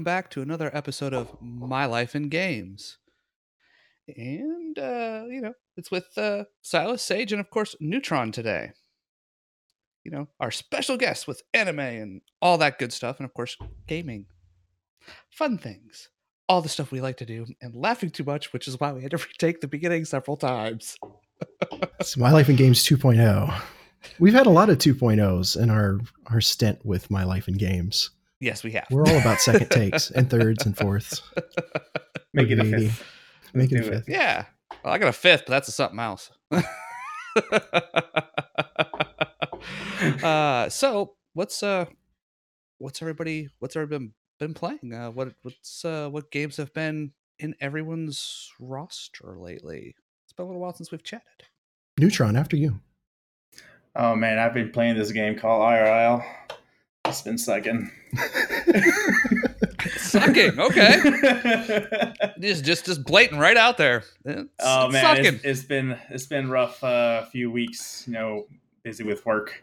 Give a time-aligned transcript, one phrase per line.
[0.00, 2.96] welcome back to another episode of My Life in Games.
[4.08, 8.70] And, uh, you know, it's with uh, Silas Sage and, of course, Neutron today.
[10.02, 13.58] You know, our special guests with anime and all that good stuff, and, of course,
[13.86, 14.24] gaming.
[15.28, 16.08] Fun things.
[16.48, 19.02] All the stuff we like to do, and laughing too much, which is why we
[19.02, 20.96] had to retake the beginning several times.
[22.00, 23.54] It's My Life in Games 2.0.
[24.18, 28.08] We've had a lot of 2.0s in our, our stint with My Life in Games.
[28.40, 28.86] Yes, we have.
[28.90, 31.22] We're all about second takes and thirds and fourths.
[32.32, 33.04] Make it a fifth.
[33.52, 33.90] Make it a Do it.
[33.90, 34.08] fifth.
[34.08, 34.46] Yeah.
[34.82, 36.30] Well, I got a fifth, but that's a something else.
[40.22, 41.84] uh, so what's uh,
[42.78, 44.94] what's everybody what's everybody been, been playing?
[44.94, 49.94] Uh, what what's uh, what games have been in everyone's roster lately?
[50.24, 51.44] It's been a little while since we've chatted.
[51.98, 52.80] Neutron, after you.
[53.96, 56.24] Oh man, I've been playing this game called IRL.
[57.10, 57.90] It's been sucking.
[59.96, 62.12] Sucking, okay.
[62.40, 64.02] Just just just blatant right out there.
[64.24, 68.04] It's, oh it's man, it's, it's been it's been rough uh, few weeks.
[68.06, 68.46] You know,
[68.82, 69.62] busy with work.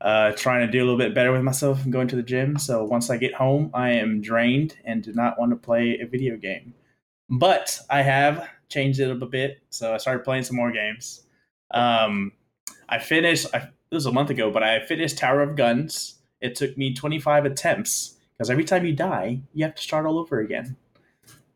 [0.00, 2.58] Uh, trying to do a little bit better with myself and going to the gym.
[2.58, 6.06] So once I get home, I am drained and do not want to play a
[6.06, 6.74] video game.
[7.30, 11.22] But I have changed it up a bit, so I started playing some more games.
[11.72, 12.32] Um,
[12.88, 13.46] I finished.
[13.54, 16.18] I, it was a month ago, but I finished Tower of Guns.
[16.42, 20.18] It took me 25 attempts because every time you die, you have to start all
[20.18, 20.76] over again.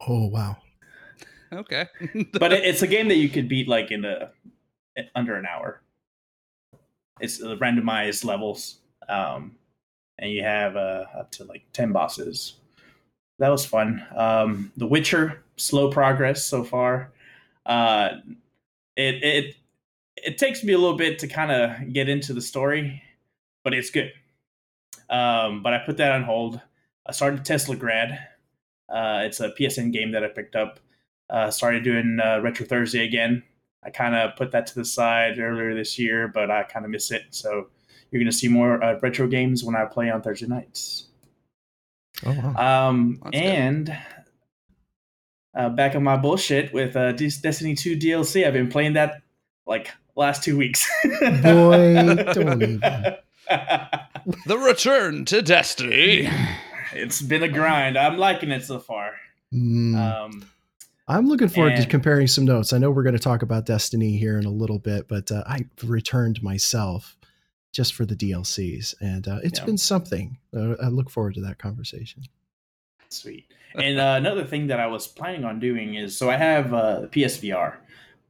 [0.08, 0.56] Oh, wow.
[1.52, 1.86] okay.
[2.32, 4.30] But it, it's a game that you could beat like in a
[5.14, 5.82] under an hour.
[7.20, 9.56] It's uh, randomized levels, um,
[10.18, 12.54] and you have uh, up to like 10 bosses.
[13.38, 14.06] That was fun.
[14.16, 17.10] Um, the Witcher, slow progress so far.
[17.66, 18.20] Uh,
[18.96, 19.56] it it
[20.16, 23.02] it takes me a little bit to kind of get into the story,
[23.64, 24.12] but it's good.
[25.08, 26.60] Um, but I put that on hold.
[27.06, 28.18] I started Teslagrad.
[28.88, 30.80] Uh, it's a PSN game that I picked up.
[31.28, 33.42] Uh, started doing uh, Retro Thursday again.
[33.82, 36.90] I kind of put that to the side earlier this year, but I kind of
[36.90, 37.22] miss it.
[37.30, 37.68] So
[38.10, 41.08] you're going to see more uh, retro games when I play on Thursday nights.
[42.24, 42.88] Oh, wow.
[42.88, 43.96] Um, and
[45.54, 48.46] uh, back on my bullshit with uh, Des- Destiny 2 DLC.
[48.46, 49.22] I've been playing that
[49.66, 50.88] like last two weeks.
[51.42, 51.94] Boy,
[52.32, 52.82] don't even.
[53.48, 56.28] The return to Destiny.
[56.92, 57.96] it's been a grind.
[57.96, 59.14] I'm liking it so far.
[59.52, 59.96] Mm.
[59.96, 60.44] Um,
[61.08, 62.72] I'm looking forward to comparing some notes.
[62.72, 65.44] I know we're going to talk about Destiny here in a little bit, but uh,
[65.46, 67.16] I returned myself
[67.72, 69.66] just for the DLCs, and uh, it's Yeah.
[69.66, 70.38] been something.
[70.56, 72.24] Uh, I look forward to that conversation.
[73.08, 73.46] Sweet.
[73.76, 77.02] And uh, another thing that I was planning on doing is so I have uh,
[77.10, 77.76] PSVR,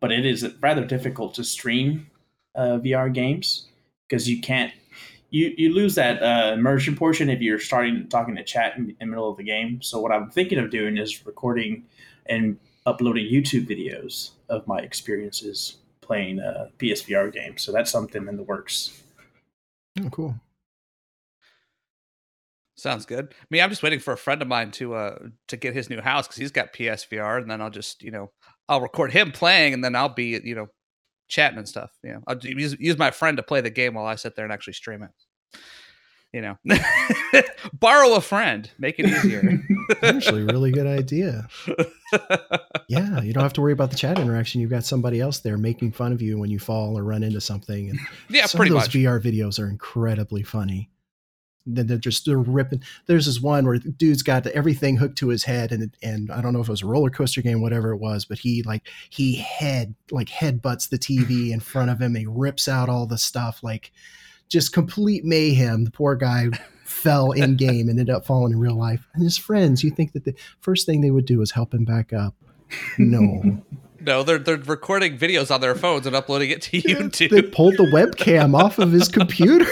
[0.01, 2.09] but it is rather difficult to stream
[2.55, 3.69] uh, VR games
[4.09, 4.73] because you can't.
[5.31, 8.97] You, you lose that uh, immersion portion if you're starting talking to chat in, in
[9.01, 9.83] the middle of the game.
[9.83, 11.85] So what I'm thinking of doing is recording
[12.27, 17.63] and uploading YouTube videos of my experiences playing uh, PSVR games.
[17.63, 19.03] So that's something in the works.
[20.01, 20.35] Oh, cool.
[22.77, 23.33] Sounds good.
[23.33, 25.89] I mean, I'm just waiting for a friend of mine to uh to get his
[25.89, 28.33] new house because he's got PSVR, and then I'll just you know
[28.69, 30.67] I'll record him playing, and then I'll be you know
[31.29, 31.91] chatting and stuff.
[32.03, 34.45] You know, I'll use use my friend to play the game while I sit there
[34.45, 35.11] and actually stream it.
[36.33, 36.59] You know,
[37.73, 39.63] borrow a friend, make it easier.
[40.03, 41.49] Actually, really good idea.
[42.89, 44.61] Yeah, you don't have to worry about the chat interaction.
[44.61, 47.41] You've got somebody else there making fun of you when you fall or run into
[47.41, 47.91] something.
[47.91, 47.99] And
[48.31, 48.95] yeah, some pretty of those much.
[48.95, 50.89] VR videos are incredibly funny.
[51.67, 52.83] Then they're just they're ripping.
[53.07, 56.41] There's this one where the dude's got everything hooked to his head, and and I
[56.41, 58.89] don't know if it was a roller coaster game, whatever it was, but he like
[59.11, 62.15] he head like headbutts the TV in front of him.
[62.15, 63.93] He rips out all the stuff, like
[64.49, 65.85] just complete mayhem.
[65.85, 66.49] The poor guy
[66.85, 69.07] fell in game and ended up falling in real life.
[69.15, 71.85] And his friends, you think that the first thing they would do is help him
[71.85, 72.35] back up?
[72.99, 73.63] No,
[74.01, 77.31] No, they're they're recording videos on their phones and uploading it to YouTube.
[77.31, 79.67] they pulled the webcam off of his computer.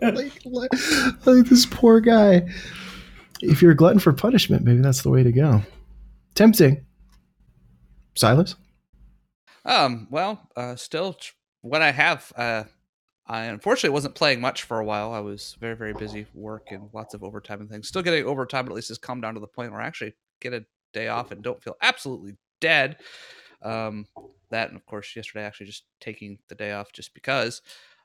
[0.00, 0.72] Like, like,
[1.26, 2.48] like this poor guy.
[3.40, 5.62] If you're a glutton for punishment, maybe that's the way to go.
[6.34, 6.84] Tempting.
[8.14, 8.56] Silas?
[9.64, 11.16] Um, well, uh, still,
[11.60, 12.64] what I have, uh,
[13.26, 15.12] I unfortunately wasn't playing much for a while.
[15.12, 17.88] I was very, very busy work and lots of overtime and things.
[17.88, 20.14] Still getting overtime, but at least it's come down to the point where I actually
[20.40, 22.96] get a day off and don't feel absolutely dead.
[23.62, 24.06] Um,
[24.50, 27.60] that and of course yesterday actually just taking the day off just because.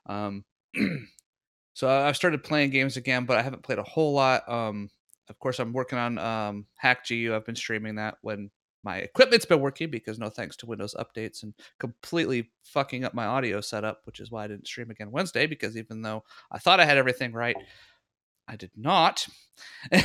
[0.06, 0.44] Um,
[1.74, 4.48] so I've started playing games again, but I haven't played a whole lot.
[4.48, 4.90] Um,
[5.28, 7.32] of course, I'm working on um, Hack GU.
[7.34, 8.50] I've been streaming that when
[8.84, 13.24] my equipment's been working because no thanks to Windows updates and completely fucking up my
[13.24, 16.22] audio setup, which is why I didn't stream again Wednesday because even though
[16.52, 17.56] I thought I had everything right,
[18.46, 19.26] I did not.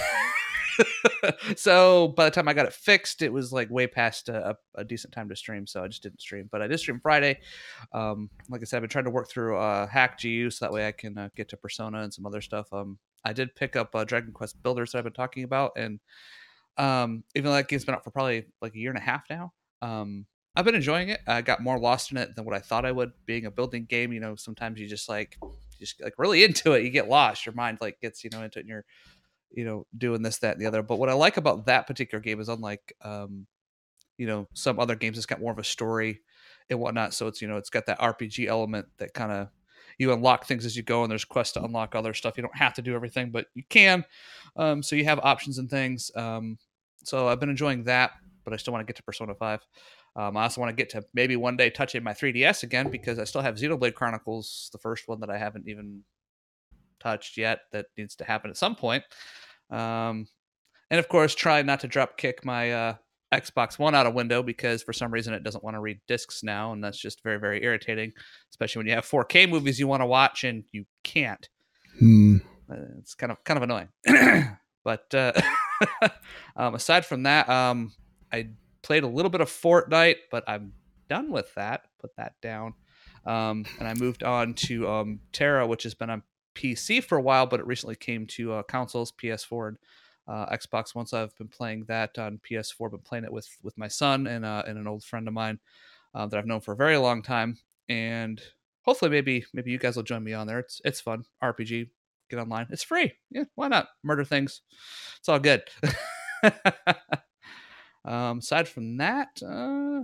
[1.56, 4.84] so by the time I got it fixed, it was like way past a, a,
[4.84, 5.68] decent time to stream.
[5.68, 6.50] So I just didn't stream.
[6.52, 7.40] But I did stream Friday.
[7.94, 10.74] Um, like I said, I've been trying to work through uh, Hack GU so that
[10.74, 12.72] way I can uh, get to Persona and some other stuff.
[12.72, 16.00] Um, I did pick up uh, Dragon Quest Builders that I've been talking about, and
[16.78, 19.24] um, even though that game's been out for probably like a year and a half
[19.30, 21.20] now, um, I've been enjoying it.
[21.28, 23.12] I got more lost in it than what I thought I would.
[23.26, 25.38] Being a building game, you know, sometimes you just like
[25.80, 27.46] just like really into it, you get lost.
[27.46, 28.86] Your mind like gets you know into it, and you're
[29.52, 30.84] you know doing this, that, and the other.
[30.84, 33.48] But what I like about that particular game is unlike um,
[34.18, 36.22] you know some other games, it's got more of a story
[36.70, 37.14] and whatnot.
[37.14, 39.50] So it's you know it's got that RPG element that kind of
[39.98, 42.38] you unlock things as you go, and there's quests to unlock other stuff.
[42.38, 44.06] You don't have to do everything, but you can.
[44.56, 46.12] Um, so you have options and things.
[46.16, 46.58] Um,
[47.04, 48.12] so I've been enjoying that,
[48.44, 49.62] but I still want to get to Persona Five.
[50.16, 53.20] Um, I also want to get to maybe one day touching my 3DS again because
[53.20, 56.04] I still have Xenoblade Chronicles, the first one that I haven't even
[57.00, 57.62] touched yet.
[57.72, 59.04] That needs to happen at some point.
[59.70, 60.28] Um,
[60.92, 62.94] and of course, try not to drop kick my uh,
[63.34, 66.44] Xbox One out a window because for some reason it doesn't want to read discs
[66.44, 68.12] now, and that's just very very irritating,
[68.52, 71.48] especially when you have 4K movies you want to watch and you can't.
[72.00, 72.38] Hmm.
[72.72, 73.90] Uh, it's kind of kind of annoying.
[74.84, 75.34] but uh,
[76.56, 77.94] um, aside from that, um,
[78.32, 78.50] I
[78.82, 80.74] played a little bit of Fortnite, but I'm
[81.10, 81.82] done with that.
[82.00, 82.74] Put that down.
[83.26, 86.24] Um, and I moved on to um, TERA, which has been on
[86.60, 89.78] PC for a while, but it recently came to uh, consoles, PS4 and
[90.28, 90.94] uh, Xbox.
[90.94, 94.46] Once I've been playing that on PS4, been playing it with with my son and
[94.46, 95.60] uh, and an old friend of mine
[96.14, 97.58] uh, that I've known for a very long time,
[97.88, 98.42] and
[98.82, 100.60] hopefully maybe maybe you guys will join me on there.
[100.60, 101.90] It's it's fun RPG.
[102.30, 102.68] Get online.
[102.70, 103.14] It's free.
[103.32, 103.88] Yeah, why not?
[104.04, 104.62] Murder things.
[105.18, 105.64] It's all good.
[108.06, 110.04] Um, aside from that, uh,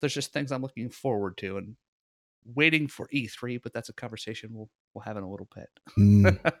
[0.00, 1.76] there's just things I'm looking forward to and
[2.44, 5.68] waiting for E3, but that's a conversation we'll we'll have in a little bit.
[5.98, 6.52] mm.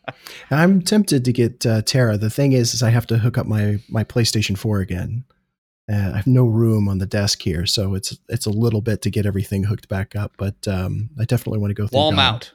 [0.50, 2.16] I'm tempted to get uh, TERA.
[2.18, 5.24] The thing is, is I have to hook up my my PlayStation 4 again.
[5.90, 9.02] Uh, I have no room on the desk here, so it's it's a little bit
[9.02, 10.32] to get everything hooked back up.
[10.36, 12.52] But um, I definitely want to go through wall mount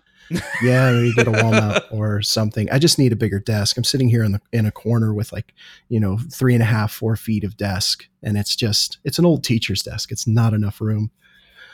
[0.62, 2.70] yeah, maybe get a wall mount or something.
[2.72, 3.78] I just need a bigger desk.
[3.78, 5.54] I'm sitting here in the in a corner with like,
[5.90, 9.26] you know, three and a half, four feet of desk, and it's just it's an
[9.26, 10.12] old teacher's desk.
[10.12, 11.12] It's not enough room.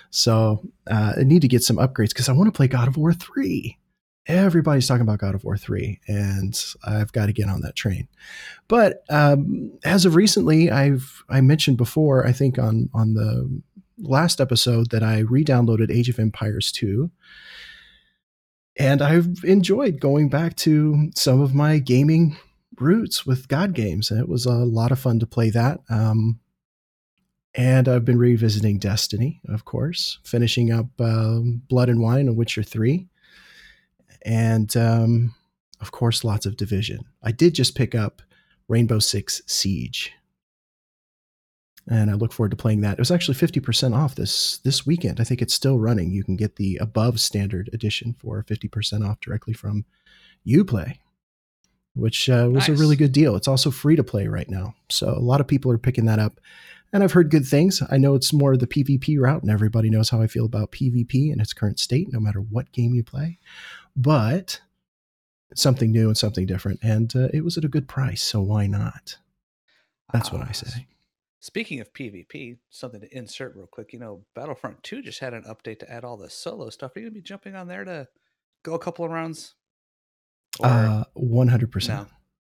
[0.09, 2.97] So uh, I need to get some upgrades because I want to play God of
[2.97, 3.77] War three.
[4.27, 8.07] Everybody's talking about God of War three, and I've got to get on that train.
[8.67, 13.61] But um, as of recently, I've I mentioned before, I think on on the
[13.99, 17.09] last episode that I re-downloaded Age of Empires two
[18.79, 22.37] and I've enjoyed going back to some of my gaming
[22.79, 24.11] roots with God games.
[24.11, 25.79] And it was a lot of fun to play that.
[25.89, 26.39] Um,
[27.57, 32.63] and I've been revisiting Destiny, of course, finishing up uh, Blood and Wine and Witcher
[32.63, 33.07] 3.
[34.23, 35.33] And um,
[35.81, 37.05] of course, lots of Division.
[37.23, 38.21] I did just pick up
[38.67, 40.13] Rainbow Six Siege
[41.89, 42.93] and I look forward to playing that.
[42.93, 45.19] It was actually 50% off this this weekend.
[45.19, 46.11] I think it's still running.
[46.11, 49.85] You can get the above standard edition for 50% off directly from
[50.45, 50.97] UPlay,
[51.95, 52.77] which uh, was nice.
[52.77, 53.35] a really good deal.
[53.35, 54.75] It's also free to play right now.
[54.89, 56.39] So a lot of people are picking that up.
[56.93, 57.81] And I've heard good things.
[57.89, 61.31] I know it's more the PvP route, and everybody knows how I feel about PvP
[61.31, 63.39] in its current state, no matter what game you play.
[63.95, 64.61] But
[65.55, 66.79] something new and something different.
[66.81, 68.21] And uh, it was at a good price.
[68.21, 69.17] So why not?
[70.13, 70.87] That's what I say.
[71.39, 73.93] Speaking of PvP, something to insert real quick.
[73.93, 76.95] You know, Battlefront 2 just had an update to add all the solo stuff.
[76.95, 78.07] Are you going to be jumping on there to
[78.63, 79.55] go a couple of rounds?
[80.59, 80.67] Or...
[80.67, 82.07] Uh, 100%.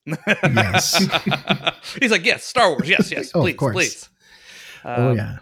[0.05, 0.17] No.
[0.27, 0.97] yes.
[1.99, 2.89] He's like, yes, Star Wars.
[2.89, 3.31] Yes, yes.
[3.33, 4.09] oh, please, please.
[4.11, 4.12] Oh,
[4.83, 5.37] um, oh, yeah.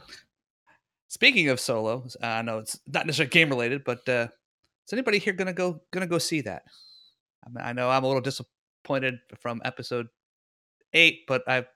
[1.08, 4.28] Speaking of solo, I know it's not necessarily game related, but uh,
[4.88, 6.64] is anybody here gonna go gonna go see that?
[7.46, 10.08] I, mean, I know I'm a little disappointed from episode
[10.94, 11.68] eight, but I've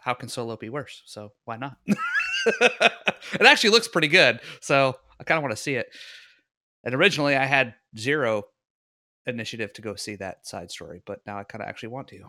[0.00, 1.02] how can solo be worse?
[1.06, 1.76] So why not?
[1.86, 4.40] it actually looks pretty good.
[4.60, 5.88] So I kind of want to see it.
[6.84, 8.44] And originally I had zero
[9.26, 12.24] initiative to go see that side story, but now I kind of actually want to.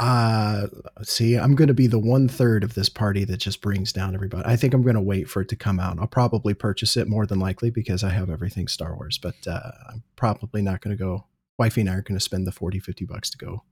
[0.00, 0.68] Uh,
[1.02, 4.14] see, I'm going to be the one third of this party that just brings down
[4.14, 4.44] everybody.
[4.46, 5.98] I think I'm going to wait for it to come out.
[5.98, 9.72] I'll probably purchase it more than likely because I have everything Star Wars, but uh,
[9.90, 11.26] I'm probably not going to go.
[11.58, 13.64] Wifey and I are going to spend the 40, 50 bucks to go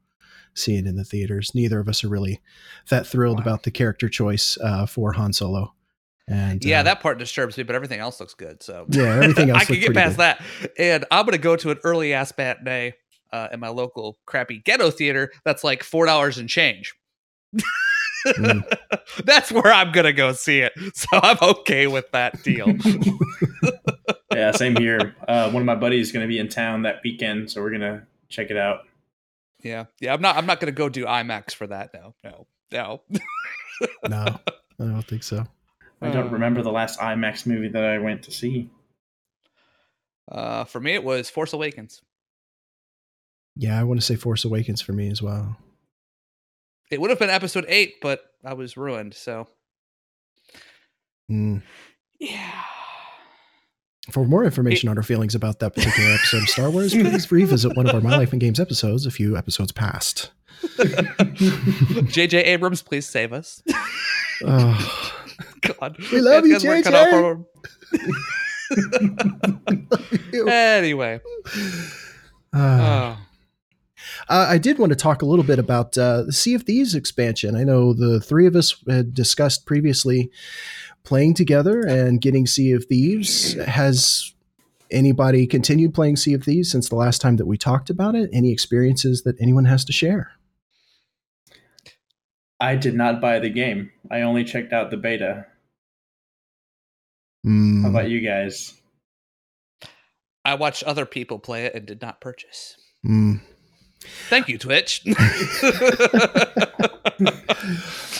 [0.55, 1.55] see it in the theaters.
[1.55, 2.41] Neither of us are really
[2.89, 3.43] that thrilled wow.
[3.43, 5.75] about the character choice uh, for Han Solo.
[6.29, 8.61] And yeah, uh, that part disturbs me, but everything else looks good.
[8.63, 9.63] So yeah, everything else.
[9.63, 10.23] I can get past good.
[10.23, 10.43] that.
[10.77, 12.95] And I'm gonna go to an early ass matinee
[13.37, 15.31] uh, in my local crappy ghetto theater.
[15.45, 16.95] That's like four dollars and change.
[18.27, 18.79] mm.
[19.25, 20.73] That's where I'm gonna go see it.
[20.95, 22.69] So I'm okay with that deal.
[24.33, 25.15] yeah, same here.
[25.29, 27.71] Uh, one of my buddies is going to be in town that weekend, so we're
[27.71, 28.85] gonna check it out.
[29.63, 30.15] Yeah, yeah.
[30.15, 30.37] I'm not.
[30.37, 31.91] I'm not going to go do IMAX for that.
[31.93, 33.01] No, no, no.
[34.09, 34.39] no,
[34.81, 35.47] I don't think so.
[36.01, 38.71] I don't remember the last IMAX movie that I went to see.
[40.31, 42.03] Uh, for me, it was Force Awakens.
[43.57, 45.57] Yeah, I want to say Force Awakens for me as well.
[46.91, 49.15] It would have been Episode Eight, but I was ruined.
[49.15, 49.49] So,
[51.31, 51.63] Mm.
[52.21, 52.63] yeah.
[54.13, 57.77] For more information on our feelings about that particular episode of Star Wars, please revisit
[57.77, 60.31] one of our My Life in Games episodes a few episodes past.
[62.07, 62.39] J.J.
[62.45, 63.63] Abrams, please save us.
[64.45, 65.13] Oh,
[65.63, 66.93] God, We love you, you, 'cause we're cut
[70.33, 70.49] JJ.
[70.51, 71.21] anyway,
[72.53, 73.19] Uh, oh,
[74.29, 76.95] Uh, I did want to talk a little bit about uh, the Sea of Thieves
[76.95, 77.57] expansion.
[77.57, 80.31] I know the three of us had discussed previously
[81.05, 83.55] playing together and getting Sea of Thieves.
[83.55, 84.35] Has
[84.91, 88.31] anybody continued playing Sea of Thieves since the last time that we talked about it?
[88.33, 90.33] Any experiences that anyone has to share?
[92.59, 93.91] I did not buy the game.
[94.11, 95.47] I only checked out the beta.
[97.45, 97.83] Hmm.
[97.83, 98.75] How about you guys?
[100.45, 102.77] I watched other people play it and did not purchase.
[103.05, 103.37] Hmm.
[104.29, 105.05] Thank you, Twitch.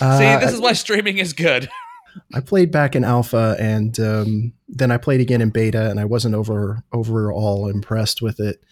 [0.01, 1.69] Uh, See, this is why streaming is good.
[2.35, 6.05] I played back in alpha and um, then I played again in beta, and I
[6.05, 8.63] wasn't over overall impressed with it.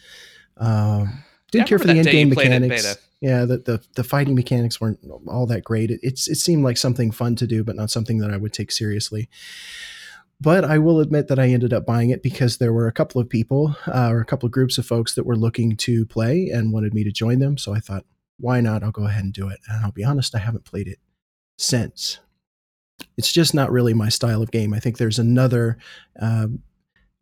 [0.56, 2.98] Um, didn't Yeah, care for the in game played it in mechanics.
[3.20, 5.90] Yeah, the, the the fighting mechanics weren't all that great.
[5.90, 8.52] It, it's it seemed like something fun to do, but not something that I would
[8.52, 9.28] take seriously.
[10.40, 13.20] But I will admit that I ended up buying it because there were a couple
[13.20, 16.50] of people uh, or a couple of groups of folks that were looking to play
[16.52, 17.56] and wanted me to join them.
[17.56, 18.04] So I thought,
[18.38, 18.82] why not?
[18.82, 19.60] I'll go ahead and do it.
[19.68, 20.98] And I'll be honest, I haven't played it
[21.56, 22.18] since.
[23.16, 24.74] It's just not really my style of game.
[24.74, 25.78] I think there's another
[26.20, 26.62] um,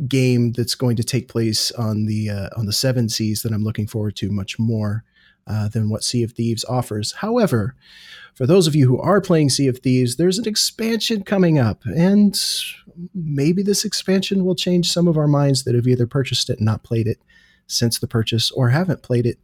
[0.09, 3.65] game that's going to take place on the uh, on the seven seas that I'm
[3.65, 5.05] looking forward to much more
[5.47, 7.13] uh, than what Sea of Thieves offers.
[7.13, 7.75] However,
[8.35, 11.85] for those of you who are playing Sea of Thieves, there's an expansion coming up,
[11.85, 12.39] and
[13.15, 16.67] maybe this expansion will change some of our minds that have either purchased it and
[16.67, 17.19] not played it
[17.67, 19.39] since the purchase, or haven't played it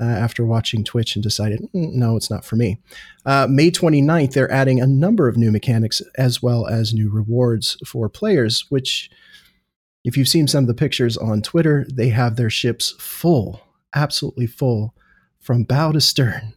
[0.00, 2.78] uh, after watching Twitch and decided, "Mm, no, it's not for me.
[3.26, 7.76] Uh, May 29th, they're adding a number of new mechanics as well as new rewards
[7.84, 9.10] for players, which,
[10.04, 13.62] if you've seen some of the pictures on Twitter, they have their ships full,
[13.94, 14.94] absolutely full,
[15.40, 16.54] from bow to stern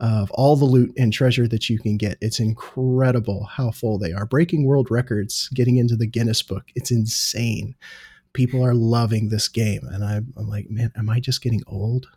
[0.00, 2.16] of all the loot and treasure that you can get.
[2.20, 4.24] It's incredible how full they are.
[4.24, 6.64] Breaking world records, getting into the Guinness book.
[6.74, 7.74] It's insane.
[8.32, 9.86] People are loving this game.
[9.90, 12.08] And I'm, I'm like, man, am I just getting old?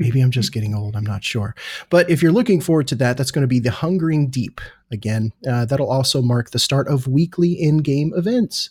[0.00, 0.96] Maybe I'm just getting old.
[0.96, 1.54] I'm not sure.
[1.88, 5.32] But if you're looking forward to that, that's going to be the Hungering Deep again.
[5.48, 8.70] Uh, that'll also mark the start of weekly in game events.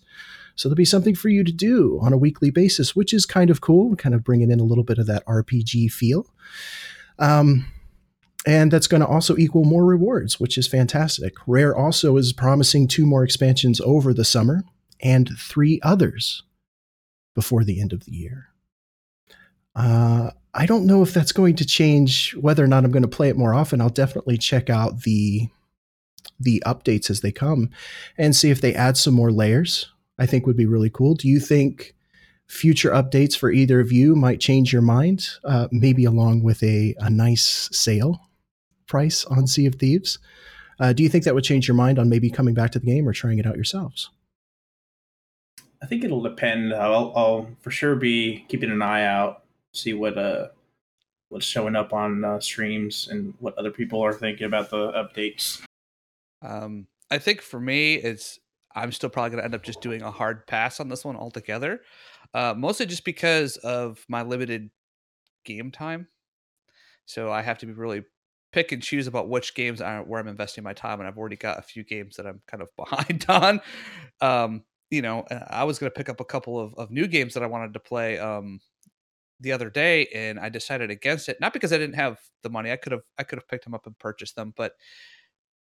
[0.56, 3.50] So there'll be something for you to do on a weekly basis, which is kind
[3.50, 6.28] of cool, kind of bringing in a little bit of that RPG feel.
[7.20, 7.72] Um,
[8.46, 11.36] and that's going to also equal more rewards, which is fantastic.
[11.46, 14.64] Rare also is promising two more expansions over the summer
[15.00, 16.44] and three others
[17.36, 18.48] before the end of the year.
[19.76, 23.08] Uh, I don't know if that's going to change whether or not I'm going to
[23.08, 23.80] play it more often.
[23.80, 25.50] I'll definitely check out the
[26.40, 27.70] the updates as they come
[28.18, 29.91] and see if they add some more layers.
[30.22, 31.16] I think would be really cool.
[31.16, 31.96] Do you think
[32.46, 35.28] future updates for either of you might change your mind?
[35.44, 38.22] Uh, maybe along with a, a nice sale
[38.88, 40.20] price on Sea of Thieves.
[40.80, 42.86] Uh, do you think that would change your mind on maybe coming back to the
[42.86, 44.12] game or trying it out yourselves?
[45.82, 46.72] I think it'll depend.
[46.72, 50.50] I'll, I'll for sure be keeping an eye out, see what uh
[51.30, 55.64] what's showing up on uh, streams and what other people are thinking about the updates.
[56.44, 58.40] Um, I think for me, it's
[58.76, 61.16] I'm still probably going to end up just doing a hard pass on this one
[61.16, 61.82] altogether.
[62.34, 64.70] Uh, mostly just because of my limited
[65.44, 66.08] game time.
[67.06, 68.04] So I have to be really
[68.52, 71.36] pick and choose about which games are where I'm investing my time, and I've already
[71.36, 73.62] got a few games that I'm kind of behind on.
[74.22, 77.08] Um, you know, uh, I was going to pick up a couple of, of new
[77.08, 78.60] games that I wanted to play um,
[79.40, 81.40] the other day, and I decided against it.
[81.40, 83.74] Not because I didn't have the money; I could have I could have picked them
[83.74, 84.74] up and purchased them, but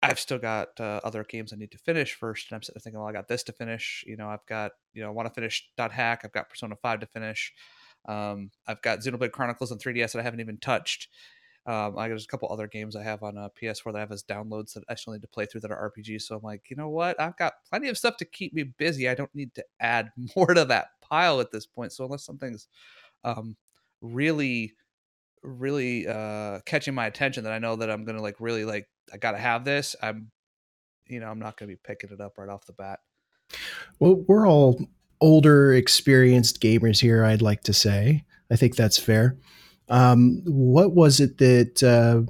[0.02, 2.82] I've still got uh, other games I need to finish first, and I'm sitting there
[2.82, 4.04] thinking, well, I got this to finish.
[4.08, 6.22] You know, I've got you know, I want to finish Dot Hack.
[6.24, 7.54] I've got Persona Five to finish.
[8.08, 11.10] Um, I've got Xenoblade Chronicles on 3DS that I haven't even touched.
[11.66, 14.12] Um, I got a couple other games I have on uh, PS4 that I have
[14.12, 16.24] as downloads that I still need to play through that are RPGs.
[16.24, 17.20] So I'm like, you know what?
[17.20, 19.10] I've got plenty of stuff to keep me busy.
[19.10, 21.92] I don't need to add more to that pile at this point.
[21.92, 22.68] So unless something's
[23.24, 23.56] um,
[24.02, 24.74] really,
[25.44, 29.18] really uh, catching my attention, that I know that I'm gonna like really like I
[29.18, 29.96] gotta have this.
[30.02, 30.32] I'm,
[31.08, 33.00] you know, I'm not gonna be picking it up right off the bat.
[34.00, 34.80] Well, we're all
[35.22, 37.24] older, experienced gamers here.
[37.24, 38.24] I'd like to say.
[38.52, 39.38] I think that's fair.
[39.90, 42.22] Um, what was it that uh,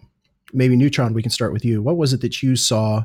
[0.53, 1.13] maybe Neutron?
[1.13, 1.81] We can start with you.
[1.81, 3.03] What was it that you saw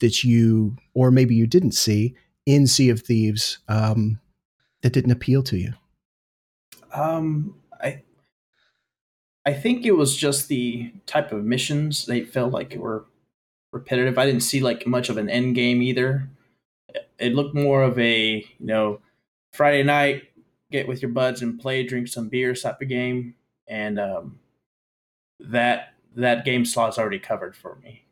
[0.00, 2.14] that you, or maybe you didn't see
[2.46, 4.20] in Sea of Thieves um,
[4.82, 5.72] that didn't appeal to you?
[6.94, 7.54] Um,
[9.48, 13.06] I I think it was just the type of missions they felt like were
[13.72, 14.18] repetitive.
[14.18, 16.28] I didn't see like much of an end game either.
[17.18, 19.00] It looked more of a you know
[19.54, 20.24] Friday night
[20.70, 23.34] get with your buds and play, drink some beer type of game,
[23.66, 24.38] and um,
[25.40, 28.04] that that game slot is already covered for me.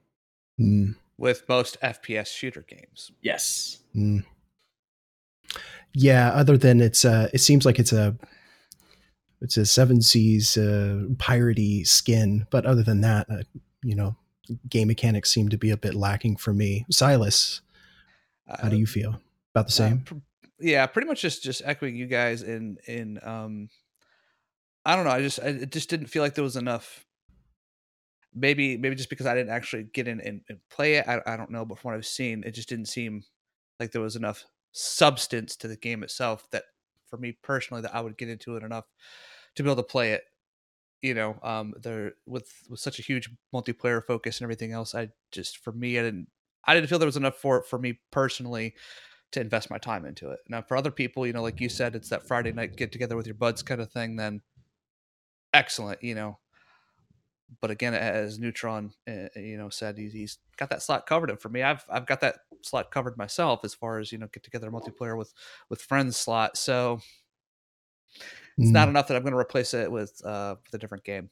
[0.58, 0.96] Mm.
[1.18, 3.80] With most FPS shooter games, yes.
[3.94, 4.24] Mm.
[5.92, 6.30] Yeah.
[6.32, 8.16] Other than it's, uh, it seems like it's a
[9.46, 13.44] it's a seven seas uh, piratey skin, but other than that, uh,
[13.84, 14.16] you know,
[14.68, 16.84] game mechanics seem to be a bit lacking for me.
[16.90, 17.60] Silas,
[18.60, 19.20] how do you feel
[19.54, 20.02] about the same?
[20.04, 20.14] Uh, pr-
[20.58, 23.68] yeah, pretty much just just echoing you guys in in um
[24.84, 27.06] I don't know, I just I, it just didn't feel like there was enough
[28.34, 31.36] maybe maybe just because I didn't actually get in and, and play it, I, I
[31.36, 33.22] don't know, but from what I've seen, it just didn't seem
[33.78, 36.64] like there was enough substance to the game itself that
[37.08, 38.86] for me personally that I would get into it enough
[39.56, 40.24] to be able to play it.
[41.02, 45.10] You know, um, there with with such a huge multiplayer focus and everything else, I
[45.30, 46.28] just for me, I didn't
[46.64, 48.74] I didn't feel there was enough for for me personally
[49.32, 50.40] to invest my time into it.
[50.48, 53.16] Now, for other people, you know, like you said, it's that Friday night get together
[53.16, 54.16] with your buds kind of thing.
[54.16, 54.40] Then
[55.52, 56.38] excellent, you know.
[57.60, 61.30] But again, as Neutron, uh, you know, said he's, he's got that slot covered.
[61.30, 64.28] And for me, I've I've got that slot covered myself as far as you know,
[64.32, 65.32] get together multiplayer with
[65.68, 66.56] with friends slot.
[66.56, 67.00] So
[68.58, 68.72] it's mm.
[68.72, 71.30] not enough that I'm going to replace it with uh, with a different game.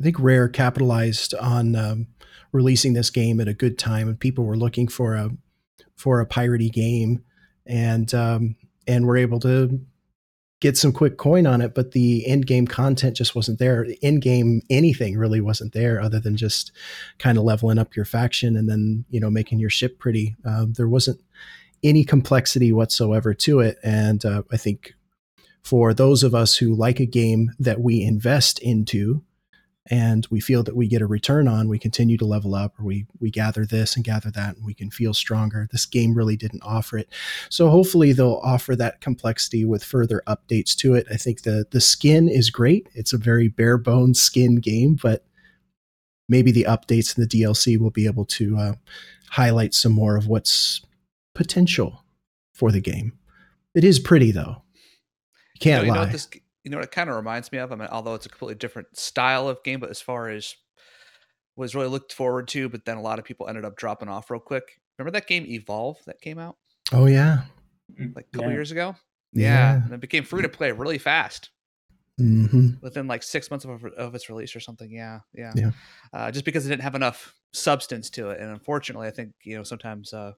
[0.00, 2.06] I think Rare capitalized on um,
[2.52, 5.30] releasing this game at a good time, and people were looking for a
[5.96, 7.22] for a piratey game,
[7.66, 8.56] and um,
[8.86, 9.80] and were able to
[10.60, 11.74] get some quick coin on it.
[11.74, 13.86] But the end game content just wasn't there.
[14.00, 16.72] End game anything really wasn't there, other than just
[17.18, 20.36] kind of leveling up your faction and then you know making your ship pretty.
[20.44, 21.20] Um, there wasn't
[21.82, 24.94] any complexity whatsoever to it, and uh, I think
[25.62, 29.22] for those of us who like a game that we invest into
[29.90, 32.84] and we feel that we get a return on, we continue to level up or
[32.84, 35.66] we we gather this and gather that and we can feel stronger.
[35.70, 37.08] This game really didn't offer it.
[37.48, 41.06] So hopefully they'll offer that complexity with further updates to it.
[41.10, 42.88] I think the the skin is great.
[42.94, 45.24] It's a very bare bones skin game, but
[46.28, 48.72] maybe the updates and the DLC will be able to uh,
[49.30, 50.82] highlight some more of what's
[51.34, 52.04] potential
[52.52, 53.12] for the game.
[53.74, 54.62] It is pretty though.
[55.60, 56.00] You can't you know, lie.
[56.02, 56.28] You know, this,
[56.64, 57.72] you know what it kind of reminds me of?
[57.72, 60.54] I mean, although it's a completely different style of game, but as far as
[61.56, 64.30] was really looked forward to, but then a lot of people ended up dropping off
[64.30, 64.80] real quick.
[64.98, 66.56] Remember that game Evolve that came out?
[66.92, 67.42] Oh yeah,
[67.98, 68.56] mm, like a couple yeah.
[68.56, 68.96] years ago.
[69.32, 69.44] Yeah.
[69.44, 71.50] yeah, and it became free to play really fast.
[72.20, 72.82] Mm-hmm.
[72.82, 74.90] Within like six months of, of its release or something.
[74.90, 75.52] Yeah, yeah.
[75.54, 75.70] yeah.
[76.12, 79.56] Uh, just because it didn't have enough substance to it, and unfortunately, I think you
[79.56, 80.32] know sometimes uh,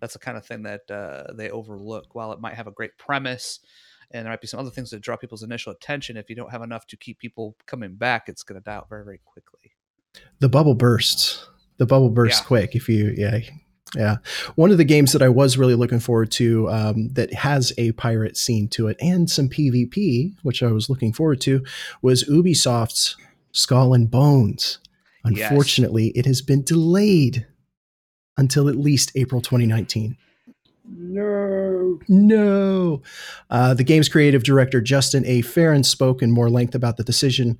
[0.00, 2.14] that's the kind of thing that uh, they overlook.
[2.14, 3.60] While it might have a great premise
[4.10, 6.16] and there might be some other things that draw people's initial attention.
[6.16, 8.88] If you don't have enough to keep people coming back, it's going to die out
[8.88, 9.72] very, very quickly.
[10.40, 11.46] The bubble bursts.
[11.78, 12.46] The bubble bursts yeah.
[12.46, 12.74] quick.
[12.74, 13.40] If you, yeah,
[13.94, 14.16] yeah.
[14.54, 17.92] One of the games that I was really looking forward to um, that has a
[17.92, 21.64] pirate scene to it and some PvP, which I was looking forward to,
[22.02, 23.16] was Ubisoft's
[23.52, 24.78] Skull and Bones.
[25.24, 26.12] Unfortunately, yes.
[26.16, 27.46] it has been delayed
[28.36, 30.16] until at least April 2019.
[30.86, 31.98] No.
[32.08, 33.02] No.
[33.48, 35.40] Uh, the game's creative director, Justin A.
[35.40, 37.58] Farren, spoke in more length about the decision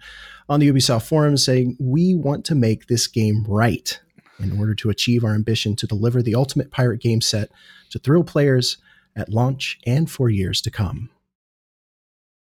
[0.49, 3.99] on the Ubisoft forum, saying, We want to make this game right
[4.39, 7.51] in order to achieve our ambition to deliver the ultimate pirate game set
[7.91, 8.79] to thrill players
[9.17, 11.11] at launch and for years to come.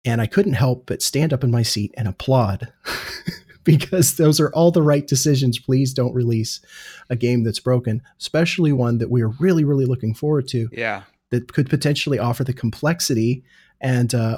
[0.05, 2.71] And I couldn't help but stand up in my seat and applaud
[3.63, 5.59] because those are all the right decisions.
[5.59, 6.61] Please don't release
[7.09, 10.69] a game that's broken, especially one that we are really, really looking forward to.
[10.71, 11.03] Yeah.
[11.29, 13.43] That could potentially offer the complexity
[13.79, 14.37] and uh,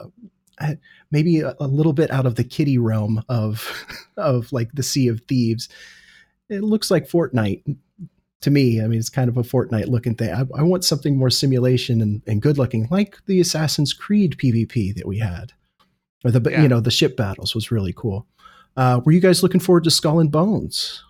[1.09, 3.85] maybe a, a, little bit out of the kiddie realm of
[4.17, 5.69] of like the Sea of Thieves.
[6.49, 7.77] It looks like Fortnite
[8.41, 8.81] to me.
[8.81, 10.33] I mean, it's kind of a Fortnite looking thing.
[10.33, 14.93] I, I want something more simulation and, and good looking, like the Assassin's Creed PvP
[14.95, 15.53] that we had,
[16.25, 16.61] or the yeah.
[16.61, 18.27] you know the ship battles was really cool.
[18.75, 21.03] Uh, were you guys looking forward to Skull and Bones?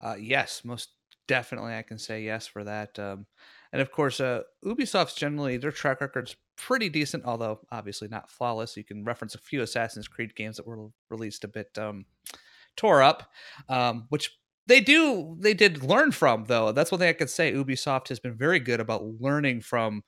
[0.00, 0.90] Uh, yes, most
[1.28, 1.74] definitely.
[1.74, 2.98] I can say yes for that.
[2.98, 3.26] Um,
[3.72, 8.76] and of course, uh, Ubisoft's generally their track record's pretty decent, although obviously not flawless.
[8.76, 12.04] You can reference a few Assassin's Creed games that were released a bit um,
[12.76, 13.30] tore up,
[13.68, 16.72] um, which they do they did learn from though.
[16.72, 17.52] That's one thing I could say.
[17.52, 20.02] Ubisoft has been very good about learning from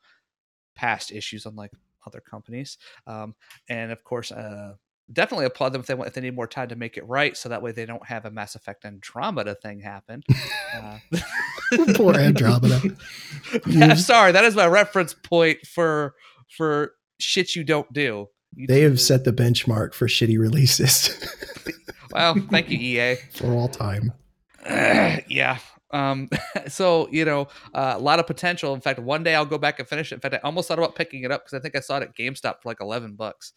[0.75, 1.71] past issues, unlike
[2.07, 2.79] other companies.
[3.07, 3.35] Um,
[3.69, 4.75] and of course, uh,
[5.11, 7.37] definitely applaud them if they want if they need more time to make it right,
[7.37, 10.23] so that way they don't have a Mass Effect Andromeda thing happen.
[10.75, 10.99] Uh,
[11.95, 12.81] Poor Andromeda.
[13.67, 16.15] I'm sorry, that is my reference point for
[16.57, 18.29] for shit you don't do.
[18.55, 21.19] You They do- have set the benchmark for shitty releases
[22.13, 23.17] Well, thank you, EA.
[23.33, 24.13] for all time.
[24.67, 25.59] yeah.
[25.93, 26.29] Um,
[26.69, 28.75] so you know, uh, a lot of potential.
[28.75, 30.17] In fact, one day I'll go back and finish it.
[30.17, 32.03] In fact, I almost thought about picking it up because I think I saw it
[32.03, 33.53] at GameStop for like eleven bucks.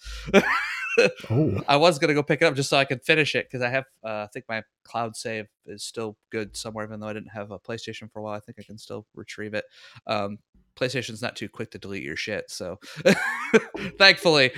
[1.30, 3.62] Oh, I was gonna go pick it up just so I could finish it because
[3.62, 7.14] I have, uh, I think my cloud save is still good somewhere, even though I
[7.14, 8.36] didn't have a PlayStation for a while.
[8.36, 9.66] I think I can still retrieve it.
[10.08, 10.40] Um,
[10.76, 12.80] PlayStation's not too quick to delete your shit, so
[13.98, 14.52] thankfully.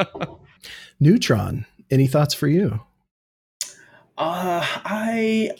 [1.00, 1.66] Neutron.
[1.90, 2.80] Any thoughts for you?
[4.16, 5.52] Uh, I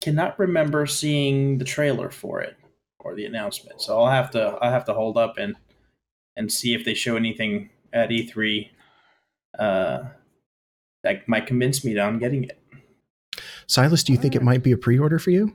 [0.00, 2.56] cannot remember seeing the trailer for it
[2.98, 5.56] or the announcement, so I'll have to I'll have to hold up and
[6.36, 8.68] and see if they show anything at E3
[9.58, 10.04] uh,
[11.02, 12.58] that might convince me that I'm getting it.
[13.66, 15.54] Silas, do you think it might be a pre-order for you?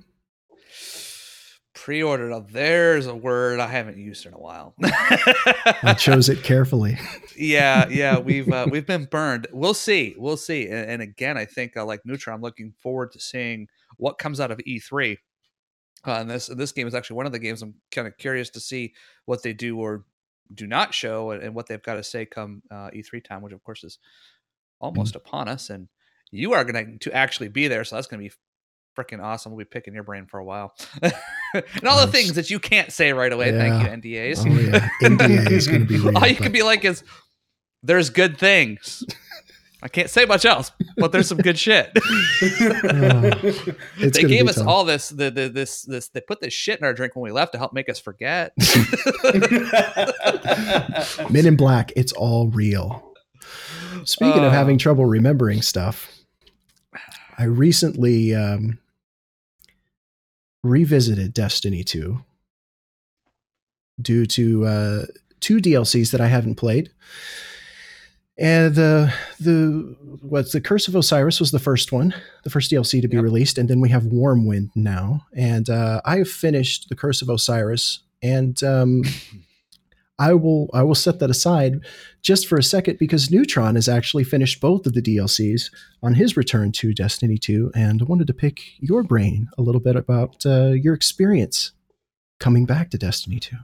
[1.73, 2.29] Pre-order.
[2.29, 4.73] Now, there's a word I haven't used in a while.
[4.83, 6.97] I chose it carefully.
[7.38, 9.47] yeah, yeah, we've uh, we've been burned.
[9.53, 10.67] We'll see, we'll see.
[10.67, 14.39] And, and again, I think uh, like Neutron, I'm looking forward to seeing what comes
[14.39, 15.17] out of E3.
[16.05, 18.49] Uh, and this this game is actually one of the games I'm kind of curious
[18.51, 18.93] to see
[19.25, 20.03] what they do or
[20.53, 23.53] do not show, and, and what they've got to say come uh, E3 time, which
[23.53, 23.99] of course is
[24.79, 25.69] almost upon us.
[25.69, 25.88] And
[26.31, 28.36] you are going to actually be there, so that's going to be
[28.97, 29.51] freaking awesome.
[29.51, 32.91] We'll be picking your brain for a while, and all the things that you can't
[32.91, 33.51] say right away.
[33.51, 33.79] Yeah.
[33.79, 34.45] Thank you, NDAs.
[34.45, 35.97] Oh yeah, NDA is going to be.
[36.15, 37.03] All you but- can be like is,
[37.83, 39.03] "There's good things."
[39.83, 41.91] I can't say much else, but there's some good shit.
[43.99, 44.67] It's they gave us tough.
[44.67, 46.07] all this, the, the, this, this.
[46.09, 48.53] They put this shit in our drink when we left to help make us forget.
[51.29, 51.91] Men in Black.
[51.95, 53.13] It's all real.
[54.03, 54.49] Speaking of Uh.
[54.51, 56.11] having trouble remembering stuff,
[57.37, 58.79] I recently um,
[60.63, 62.19] revisited Destiny 2
[64.01, 65.05] due to uh,
[65.39, 66.91] two DLCs that I haven't played.
[68.39, 73.02] And the the what's the Curse of Osiris was the first one, the first DLC
[73.02, 73.23] to be Yep.
[73.23, 75.26] released, and then we have Warmwind now.
[75.34, 79.02] And uh, I have finished the Curse of Osiris, and um,
[80.19, 81.80] I will I will set that aside
[82.21, 85.71] just for a second because Neutron has actually finished both of the DLCs
[86.04, 89.82] on his return to Destiny 2, and I wanted to pick your brain a little
[89.82, 91.71] bit about uh, your experience
[92.39, 93.56] coming back to Destiny 2.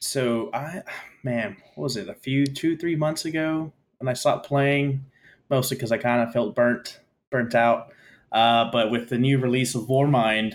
[0.00, 0.82] so I,
[1.26, 2.08] man, what was it?
[2.08, 5.04] A few two three months ago when I stopped playing,
[5.50, 7.92] mostly because I kind of felt burnt burnt out.
[8.32, 10.54] Uh, but with the new release of Warmind,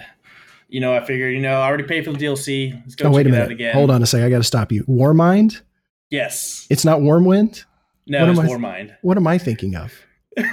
[0.70, 2.74] you know, I figured, you know, I already paid for the DLC.
[2.84, 3.52] Let's go oh, wait a minute.
[3.52, 3.74] again.
[3.74, 4.26] Hold on a second.
[4.26, 4.84] I got to stop you.
[4.86, 5.62] Warmind?
[6.10, 6.68] Yes.
[6.70, 7.64] It's not Warmwind?
[8.08, 8.96] No, What it's am I- Warmind.
[9.02, 9.94] What am I thinking of?
[10.38, 10.46] I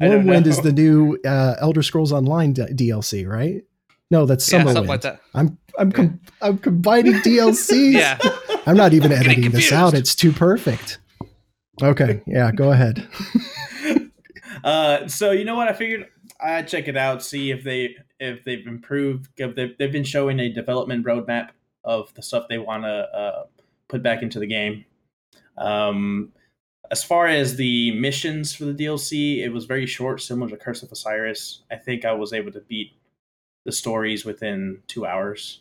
[0.00, 3.62] don't Warmwind is the new uh, Elder Scrolls Online d- DLC, right?
[4.10, 4.72] No, that's yeah, Summerwind.
[4.72, 5.20] something like that.
[5.34, 7.92] I'm I'm com- I'm combining DLCs.
[7.92, 8.18] Yeah,
[8.66, 9.94] I'm not even Getting editing this out.
[9.94, 10.98] It's too perfect.
[11.82, 13.06] Okay, yeah, go ahead.
[14.64, 15.68] uh, so you know what?
[15.68, 16.08] I figured
[16.40, 19.28] I'd check it out, see if they if they've improved.
[19.36, 21.50] If they've, they've been showing a development roadmap
[21.84, 23.44] of the stuff they want to uh,
[23.88, 24.84] put back into the game.
[25.58, 26.32] Um,
[26.90, 30.82] as far as the missions for the DLC, it was very short, similar to Curse
[30.82, 31.62] of Osiris.
[31.70, 32.92] I think I was able to beat
[33.64, 35.60] the stories within two hours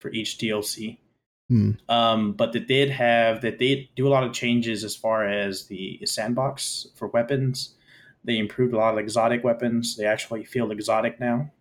[0.00, 0.98] for each DLC.
[1.48, 1.72] Hmm.
[1.88, 5.66] Um, but they did have that they do a lot of changes as far as
[5.66, 7.74] the sandbox for weapons.
[8.24, 9.96] They improved a lot of exotic weapons.
[9.96, 11.52] They actually feel exotic now.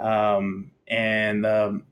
[0.00, 1.84] Um, and um,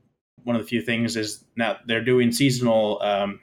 [0.43, 3.39] one of the few things is now they're doing seasonal um,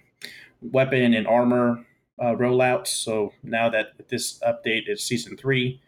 [0.61, 1.84] weapon and armor
[2.20, 2.88] uh, rollouts.
[2.88, 5.80] So now that this update is season three,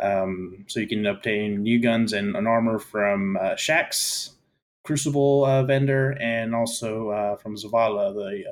[0.00, 4.30] um, so you can obtain new guns and an armor from uh, Shaxx,
[4.84, 8.44] Crucible uh, vendor, and also uh, from Zavala, the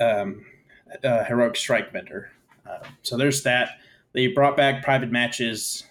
[0.00, 0.44] uh, um,
[1.02, 2.30] uh, Heroic Strike vendor.
[2.68, 3.78] Uh, so there's that.
[4.12, 5.84] They brought back private matches.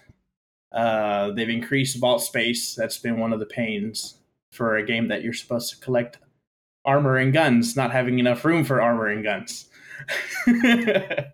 [0.70, 2.74] Uh, they've increased vault space.
[2.74, 4.18] That's been one of the pains
[4.52, 6.18] for a game that you're supposed to collect
[6.84, 9.68] armor and guns, not having enough room for armor and guns.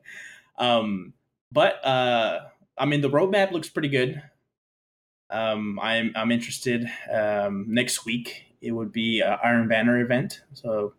[0.59, 1.13] um,
[1.53, 4.23] but I mean, the roadmap looks pretty good.
[5.31, 6.87] Um, I'm I'm interested.
[7.13, 10.95] Um, next week it would be Iron Banner event, so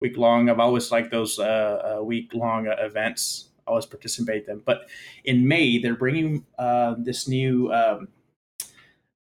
[0.00, 0.48] week long.
[0.48, 3.48] I've always liked those uh, uh, week long uh, events.
[3.66, 4.62] I always participate them.
[4.64, 4.88] But
[5.24, 7.72] in May they're bringing uh, this new.
[7.72, 8.08] Um,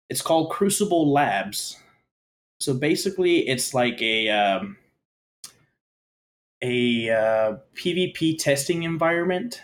[0.09, 1.79] it's called Crucible Labs,
[2.59, 4.77] so basically, it's like a um,
[6.62, 9.62] a uh, PvP testing environment,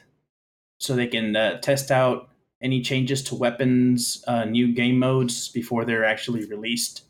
[0.79, 2.29] so they can uh, test out
[2.63, 7.05] any changes to weapons, uh, new game modes before they're actually released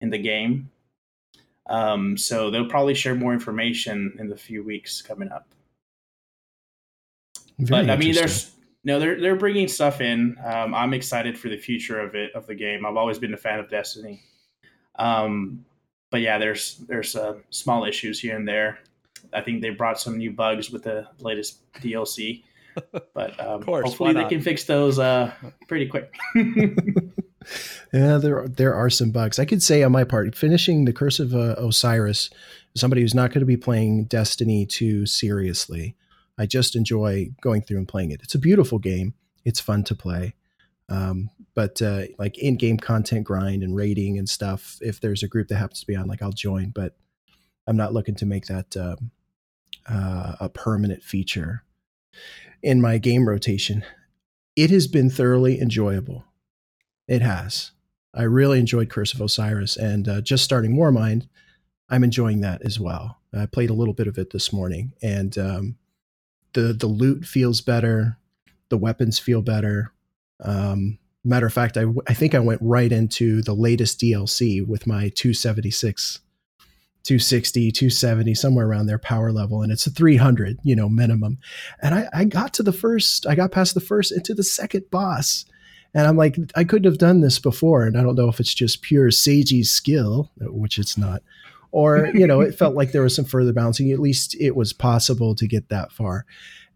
[0.00, 0.70] in the game.
[1.66, 5.48] Um, so they'll probably share more information in the few weeks coming up.
[7.58, 10.36] Very but I mean, there's no, they're they're bringing stuff in.
[10.44, 12.84] Um, I'm excited for the future of it of the game.
[12.84, 14.22] I've always been a fan of Destiny.
[14.96, 15.64] Um,
[16.10, 18.80] but yeah, there's there's uh, small issues here and there.
[19.32, 22.42] I think they brought some new bugs with the latest DLC.
[23.14, 25.32] But um, course, hopefully they can fix those uh,
[25.68, 26.14] pretty quick.
[27.92, 29.38] Yeah, there there are some bugs.
[29.38, 32.30] I could say on my part, finishing the Curse of uh, Osiris,
[32.76, 35.94] somebody who's not going to be playing Destiny 2 seriously.
[36.36, 38.20] I just enjoy going through and playing it.
[38.22, 39.14] It's a beautiful game.
[39.44, 40.34] It's fun to play.
[40.88, 45.48] Um, but uh, like in-game content grind and rating and stuff, if there's a group
[45.48, 46.70] that happens to be on, like I'll join.
[46.70, 46.96] But
[47.66, 49.12] I'm not looking to make that um,
[49.88, 51.62] uh, a permanent feature
[52.64, 53.84] in my game rotation.
[54.56, 56.24] It has been thoroughly enjoyable.
[57.06, 57.72] It has.
[58.14, 61.28] I really enjoyed Curse of Osiris, and uh, just starting Warmind,
[61.90, 63.18] I'm enjoying that as well.
[63.36, 65.76] I played a little bit of it this morning, and um,
[66.54, 68.16] the the loot feels better,
[68.70, 69.92] the weapons feel better.
[70.42, 74.86] Um, matter of fact, I, I think I went right into the latest DLC with
[74.86, 76.20] my 276,
[77.04, 81.38] 260, 270, somewhere around there power level, and it's a 300, you know, minimum.
[81.82, 84.90] And I, I got to the first, I got past the first into the second
[84.90, 85.44] boss.
[85.92, 87.84] And I'm like, I couldn't have done this before.
[87.84, 91.22] And I don't know if it's just pure Seiji's skill, which it's not,
[91.72, 93.92] or, you know, it felt like there was some further balancing.
[93.92, 96.24] At least it was possible to get that far.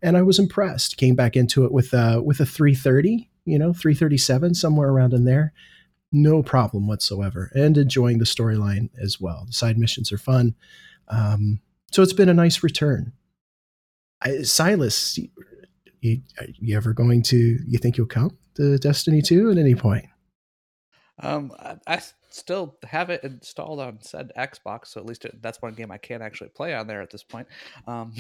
[0.03, 0.99] And I was impressed.
[0.99, 5.25] Came back into it with, uh, with a 330, you know, 337, somewhere around in
[5.25, 5.55] there.
[6.11, 7.51] No problem whatsoever.
[7.55, 9.45] And enjoying the storyline as well.
[9.47, 10.55] The side missions are fun.
[11.09, 13.13] Um, so it's been a nice return.
[14.23, 15.19] I, Silas,
[16.01, 20.07] you, you ever going to, you think you'll come to Destiny 2 at any point?
[21.21, 21.53] Um,
[21.87, 22.01] I
[22.39, 25.99] still have it installed on said Xbox, so at least it, that's one game I
[25.99, 27.49] can't actually play on there at this point.
[27.87, 28.15] Um,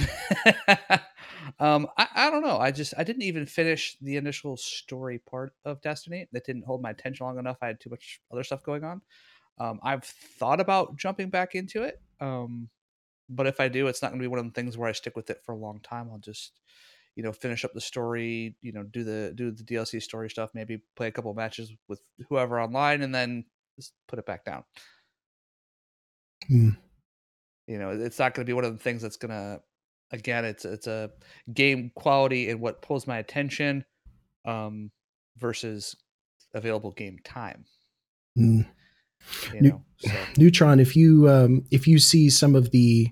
[1.61, 2.59] um, I, I don't know.
[2.59, 6.28] I just I didn't even finish the initial story part of Destiny.
[6.33, 7.59] That didn't hold my attention long enough.
[7.62, 9.00] I had too much other stuff going on.
[9.59, 12.00] Um, I've thought about jumping back into it.
[12.20, 12.68] Um,
[13.28, 14.92] but if I do, it's not going to be one of the things where I
[14.92, 16.09] stick with it for a long time.
[16.11, 16.61] I'll just
[17.18, 20.50] you know finish up the story you know do the do the dlc story stuff
[20.54, 23.44] maybe play a couple matches with whoever online and then
[23.78, 24.64] just put it back down
[26.46, 26.70] Hmm.
[27.66, 29.60] you know it's not going to be one of the things that's going to
[30.12, 31.10] again it's it's a
[31.52, 33.84] game quality and what pulls my attention
[34.44, 34.90] um
[35.38, 35.96] versus
[36.54, 37.64] available game time
[38.38, 38.66] Mm.
[39.52, 43.08] you know so Neutron, if you um, if you see some of the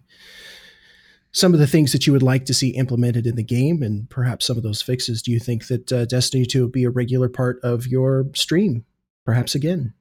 [1.33, 4.09] some of the things that you would like to see implemented in the game, and
[4.09, 6.91] perhaps some of those fixes, do you think that uh, Destiny Two will be a
[6.91, 8.85] regular part of your stream?
[9.25, 9.95] Perhaps again.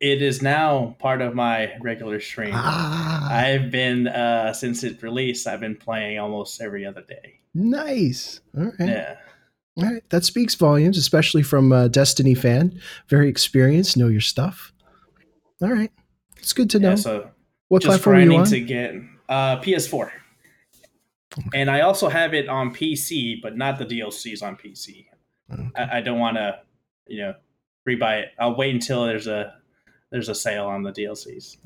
[0.00, 2.52] It is now part of my regular stream.
[2.54, 5.46] Ah, I've been uh, since it released.
[5.46, 7.40] I've been playing almost every other day.
[7.54, 8.40] nice.
[8.56, 8.88] All right.
[8.88, 9.16] Yeah.
[9.76, 10.02] All right.
[10.10, 12.80] That speaks volumes, especially from a Destiny fan.
[13.08, 14.72] Very experienced, know your stuff.
[15.62, 15.90] All right.
[16.38, 16.90] It's good to know.
[16.90, 17.30] Yeah, so
[17.68, 18.46] what just platform are you grinding on?
[18.46, 18.94] to get
[19.28, 20.10] uh, PS4.
[21.54, 25.06] And I also have it on PC, but not the DLCs on PC.
[25.52, 25.70] Okay.
[25.76, 26.60] I, I don't want to,
[27.06, 27.34] you know,
[27.88, 28.28] rebuy it.
[28.38, 29.54] I'll wait until there's a
[30.10, 31.56] there's a sale on the DLCs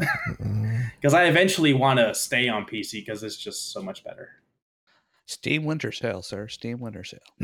[1.01, 4.31] because I eventually want to stay on PC because it's just so much better.
[5.27, 7.21] steam winter sale sir steam winter sale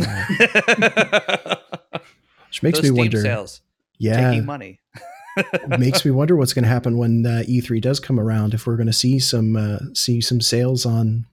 [2.49, 3.21] which makes Those me Steam wonder.
[3.21, 3.61] sales
[3.99, 4.81] Yeah, taking money
[5.79, 8.55] makes me wonder what's going to happen when uh, E3 does come around.
[8.55, 11.27] If we're going to see some uh, see some sales on,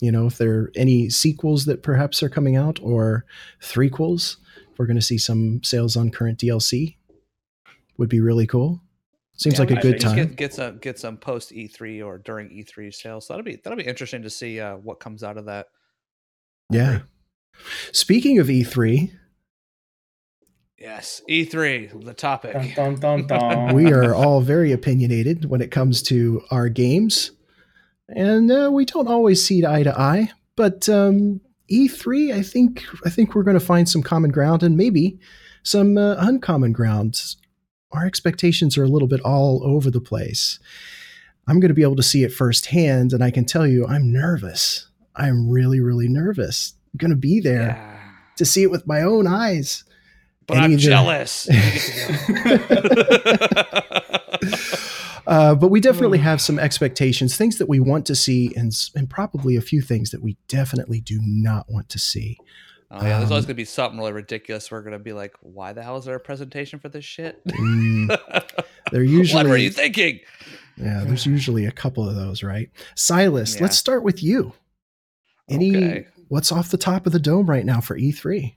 [0.00, 3.24] you know, if there are any sequels that perhaps are coming out or
[3.60, 4.36] threequels.
[4.72, 6.96] If we're going to see some sales on current DLC,
[7.98, 8.80] would be really cool.
[9.36, 10.16] Seems Yeah, like a good time.
[10.16, 13.26] Get, get some get some post E3 or during E3 sales.
[13.26, 15.66] So that'll be that'll be interesting to see uh, what comes out of that.
[16.70, 17.00] Yeah.
[17.92, 19.10] Speaking of E E3,
[20.78, 22.52] Yes, E3, the topic.
[22.74, 23.74] Dun, dun, dun, dun.
[23.74, 27.30] we are all very opinionated when it comes to our games,
[28.08, 30.30] and uh, we don't always see eye to eye.
[30.54, 31.40] But um,
[31.72, 35.18] E3, I think, I think we're going to find some common ground and maybe
[35.62, 37.38] some uh, uncommon grounds.
[37.92, 40.58] Our expectations are a little bit all over the place.
[41.48, 44.12] I'm going to be able to see it firsthand, and I can tell you, I'm
[44.12, 44.88] nervous.
[45.14, 46.74] I'm really, really nervous.
[46.92, 47.98] I'm going to be there Yeah.
[48.36, 49.84] to see it with my own eyes.
[50.46, 51.48] But And I'm either- jealous.
[52.28, 53.96] You get to go.
[55.26, 59.10] Uh, but we definitely have some expectations, things that we want to see, and and
[59.10, 62.38] probably a few things that we definitely do not want to see.
[62.90, 64.70] Oh yeah, there's always Um, gonna be something really ridiculous.
[64.70, 67.44] We're gonna be like, why the hell is there a presentation for this shit?
[67.46, 68.16] Mm,
[68.92, 70.20] they're usually what were you thinking?
[70.76, 71.02] yeah.
[71.04, 72.70] There's usually a couple of those, right?
[72.94, 73.62] Silas, Yeah.
[73.62, 74.52] let's start with you.
[75.48, 76.06] Any Okay.
[76.28, 78.54] what's off the top of the dome right now for E E3?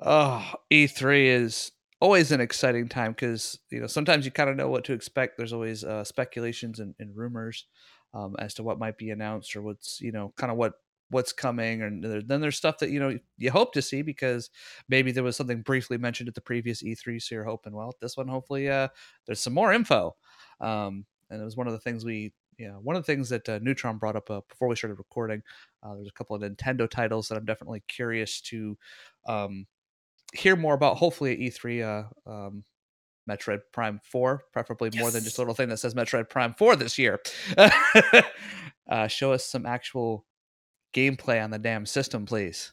[0.00, 4.68] Oh, E3 is always an exciting time because you know sometimes you kind of know
[4.68, 5.36] what to expect.
[5.38, 7.66] There's always uh, speculations and, and rumors
[8.12, 10.74] um, as to what might be announced or what's you know kind of what
[11.10, 14.50] what's coming, and there, then there's stuff that you know you hope to see because
[14.88, 18.16] maybe there was something briefly mentioned at the previous E3, so you're hoping well this
[18.16, 18.88] one hopefully uh,
[19.26, 20.14] there's some more info.
[20.60, 23.48] Um, and it was one of the things we yeah one of the things that
[23.48, 25.42] uh, Neutron brought up uh, before we started recording.
[25.82, 28.76] Uh, there's a couple of Nintendo titles that I'm definitely curious to
[29.26, 29.66] um,
[30.32, 31.82] hear more about hopefully at E3
[32.26, 32.64] uh um
[33.28, 36.76] Metroid Prime 4, preferably more than just a little thing that says Metroid Prime 4
[36.76, 37.20] this year.
[38.88, 40.24] uh show us some actual
[40.96, 42.72] gameplay on the damn system, please.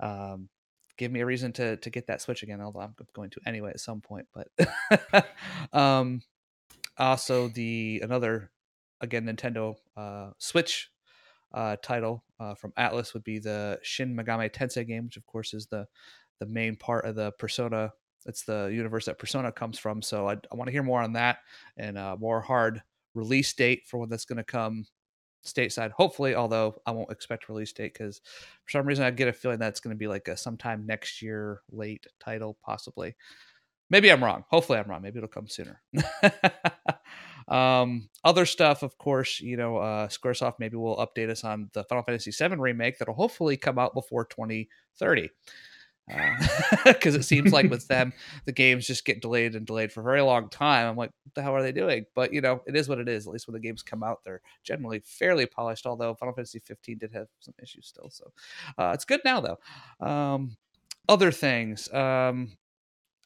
[0.00, 0.48] Um
[0.96, 3.70] give me a reason to to get that Switch again, although I'm going to anyway
[3.70, 5.26] at some point, but
[5.72, 6.22] um
[6.98, 8.50] also the another
[9.00, 10.90] again Nintendo uh Switch
[11.52, 15.54] uh title uh from Atlus would be the Shin Megami Tensei game, which of course
[15.54, 15.86] is the
[16.40, 17.92] the main part of the Persona.
[18.26, 20.02] It's the universe that Persona comes from.
[20.02, 21.38] So I, I want to hear more on that
[21.76, 22.82] and uh, more hard
[23.14, 24.86] release date for when that's going to come
[25.44, 25.90] stateside.
[25.92, 28.20] Hopefully, although I won't expect release date because
[28.64, 31.22] for some reason I get a feeling that's going to be like a sometime next
[31.22, 33.14] year late title, possibly.
[33.90, 34.44] Maybe I'm wrong.
[34.48, 35.02] Hopefully, I'm wrong.
[35.02, 35.82] Maybe it'll come sooner.
[37.48, 41.84] um, other stuff, of course, you know, uh, SquareSoft maybe will update us on the
[41.84, 45.28] Final Fantasy VII remake that'll hopefully come out before 2030
[46.84, 48.12] because it seems like with them
[48.44, 50.86] the games just get delayed and delayed for a very long time.
[50.86, 52.04] I'm like what the hell are they doing?
[52.14, 54.20] But you know it is what it is at least when the games come out
[54.24, 58.32] they're generally fairly polished although final fantasy 15 did have some issues still so
[58.78, 60.06] uh, it's good now though.
[60.06, 60.56] Um,
[61.08, 62.56] other things um,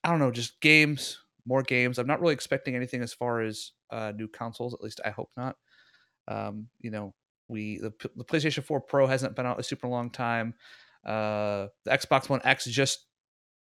[0.03, 1.99] i don't know just games more games.
[1.99, 5.31] I'm not really expecting anything as far as uh, new consoles at least i hope
[5.37, 5.57] not.
[6.29, 7.15] Um, you know
[7.49, 10.55] we the, the playstation 4 pro hasn't been out a super long time
[11.09, 13.07] uh, the Xbox One X just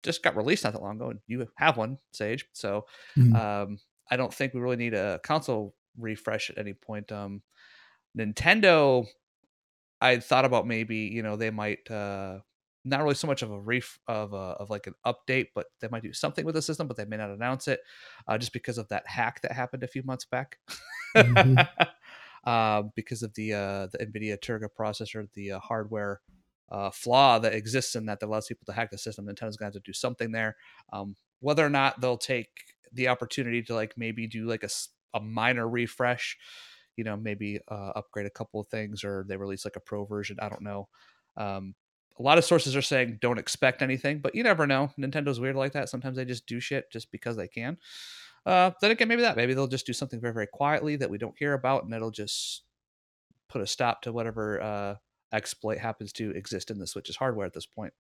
[0.04, 2.46] just got released not that long ago, and you have one, Sage.
[2.54, 2.86] So
[3.18, 3.36] Mhm.
[3.36, 7.12] um, I don't think we really need a console refresh at any point.
[7.12, 7.44] Um,
[8.18, 9.08] Nintendo,
[10.00, 12.40] I thought about maybe you know they might uh,
[12.84, 15.88] not really so much of a ref of a, of like an update, but they
[15.88, 17.80] might do something with the system, but they may not announce it
[18.28, 20.58] uh, just because of that hack that happened a few months back.
[21.16, 21.68] Mhm.
[22.44, 26.22] uh, because of the uh, the NVIDIA Tegra processor, the uh, hardware
[26.72, 29.26] uh, flaw that exists in that that allows people to hack the system.
[29.26, 30.56] Nintendo's to have to do something there.
[30.94, 32.50] Um, whether or not they'll take
[32.94, 34.70] the opportunity to like maybe do like a,
[35.14, 36.38] a minor refresh,
[36.96, 40.06] you know, maybe uh, upgrade a couple of things or they release like a pro
[40.06, 40.38] version.
[40.42, 40.88] I don't know.
[41.38, 41.76] Um,
[42.20, 44.92] a lot of sources are saying don't expect anything, but you never know.
[44.98, 45.90] Nintendo's weird like that.
[45.90, 47.78] Sometimes they just do shit just because they can.
[48.46, 49.38] Uh, then again, maybe that.
[49.38, 52.12] Maybe they'll just do something very, very quietly that we don't hear about, and it'll
[52.12, 52.64] just
[53.50, 54.96] put a stop to whatever uh,
[55.32, 57.94] exploit happens to exist in the Switch's hardware at this point.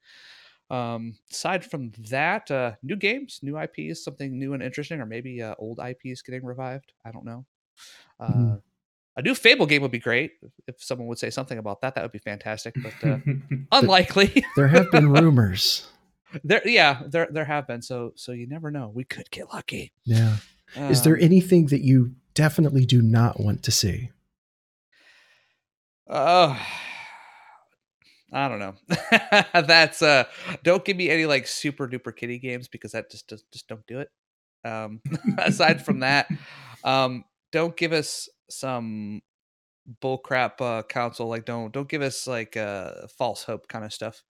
[0.69, 5.41] Um, aside from that, uh, new games, new IPs, something new and interesting, or maybe
[5.41, 6.93] uh, old IPs getting revived.
[7.05, 7.45] I don't know.
[8.19, 8.61] Uh, Mhm.
[9.17, 10.31] A new Fable game would be great.
[10.67, 12.73] If someone would say something about that, that would be fantastic.
[12.81, 13.17] But uh,
[13.73, 14.45] unlikely.
[14.55, 15.85] There have been rumors.
[16.45, 17.81] there, yeah, there there have been.
[17.81, 18.87] So so you never know.
[18.87, 19.91] We could get lucky.
[20.05, 20.37] Yeah.
[20.89, 24.11] Is there Um, anything that you definitely do not want to see?
[26.07, 26.57] Oh,
[28.31, 28.75] I don't know.
[29.61, 30.23] That's uh
[30.63, 33.85] don't give me any like super duper kitty games because that just just, just don't
[33.87, 34.09] do it.
[34.63, 35.01] Um
[35.37, 36.27] aside from that,
[36.83, 39.21] um don't give us some
[40.01, 44.23] bullcrap uh console like don't don't give us like uh false hope kind of stuff.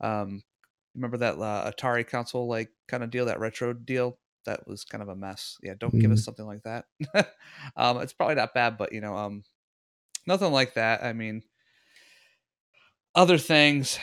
[0.00, 0.42] Um
[0.94, 5.02] remember that uh, Atari console like kind of deal that retro deal that was kind
[5.02, 5.58] of a mess.
[5.62, 6.84] Yeah, don't give us something like that.
[7.76, 9.42] um it's probably not bad but you know um
[10.28, 11.02] nothing like that.
[11.02, 11.42] I mean,
[13.18, 13.98] other things,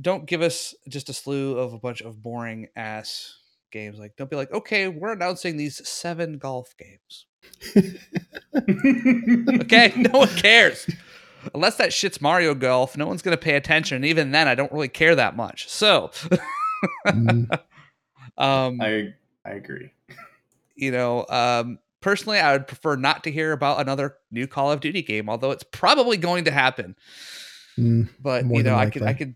[0.00, 3.36] don't give us just a slew of a bunch of boring ass
[3.70, 3.98] games.
[3.98, 7.26] Like, don't be like, okay, we're announcing these seven golf games.
[8.56, 10.86] Okay, no one cares.
[11.54, 13.96] Unless that shit's Mario Golf, no one's gonna pay attention.
[13.96, 15.68] And even then, I don't really care that much.
[15.68, 16.10] So,
[17.06, 17.48] Mm,
[18.38, 19.90] um, I I agree.
[20.76, 24.80] you know, um, personally, I would prefer not to hear about another new Call of
[24.80, 26.96] Duty game, although it's probably going to happen.
[27.78, 29.34] Mm, but you know i could i could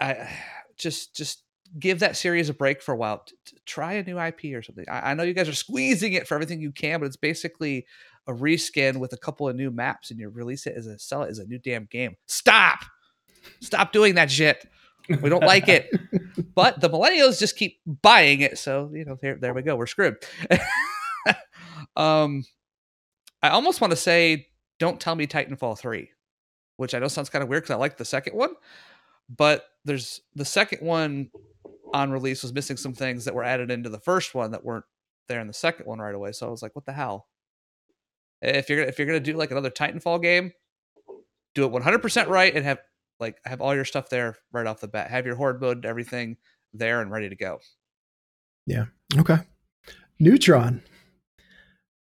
[0.00, 0.28] i
[0.76, 1.42] just just
[1.78, 3.24] give that series a break for a while.
[3.46, 4.84] T- try a new IP or something.
[4.88, 7.86] I-, I know you guys are squeezing it for everything you can, but it's basically
[8.26, 11.22] a reskin with a couple of new maps, and you release it as a sell
[11.22, 12.16] it as a new damn game.
[12.26, 12.80] Stop!
[13.60, 14.68] Stop doing that shit.
[15.08, 15.90] We don't like it.
[16.54, 19.76] but the millennials just keep buying it, so you know there there we go.
[19.76, 20.16] We're screwed.
[21.96, 22.44] um,
[23.42, 26.10] I almost want to say, don't tell me Titanfall three,
[26.80, 28.54] which I know sounds kind of weird because I like the second one,
[29.28, 31.30] but there's the second one
[31.92, 34.86] on release was missing some things that were added into the first one that weren't
[35.28, 36.32] there in the second one right away.
[36.32, 37.26] So I was like, what the hell?
[38.40, 40.52] If you're if you're gonna do like another Titanfall game,
[41.54, 42.78] do it 100% right and have
[43.18, 45.10] like have all your stuff there right off the bat.
[45.10, 46.38] Have your horde mode, everything
[46.72, 47.60] there and ready to go.
[48.66, 48.86] Yeah.
[49.18, 49.36] Okay.
[50.18, 50.82] Neutron.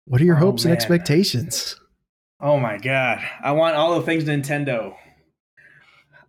[0.04, 0.76] What are your Oh, hopes and man.
[0.76, 1.74] expectations?
[2.40, 3.20] Oh my god!
[3.42, 4.94] I want all the things Nintendo.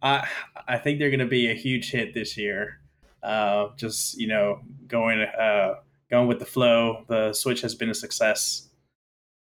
[0.02, 0.28] I
[0.68, 2.80] I think they're gonna be a huge hit this year.
[3.24, 5.76] Uh, just you know, going uh,
[6.10, 7.06] going with the flow.
[7.08, 8.70] The Switch has been a success,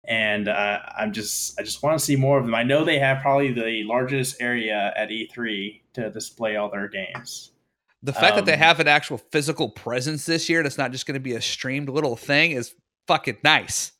[0.05, 2.55] and uh, I'm just I just want to see more of them.
[2.55, 7.51] I know they have probably the largest area at E3 to display all their games.
[8.03, 11.05] The fact that they Um, have an actual physical presence this year, that's not just
[11.07, 12.73] going to be a streamed little thing, is
[13.07, 13.91] fucking nice.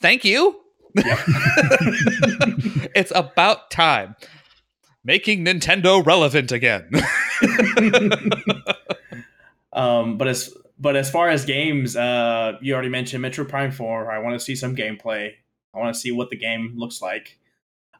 [0.00, 0.60] Thank you.
[2.94, 4.16] It's about time.
[5.04, 6.90] Making Nintendo relevant again.
[9.76, 14.10] Um, but as but as far as games, uh, you already mentioned Metroid Prime Four.
[14.10, 15.32] I want to see some gameplay.
[15.74, 17.38] I want to see what the game looks like.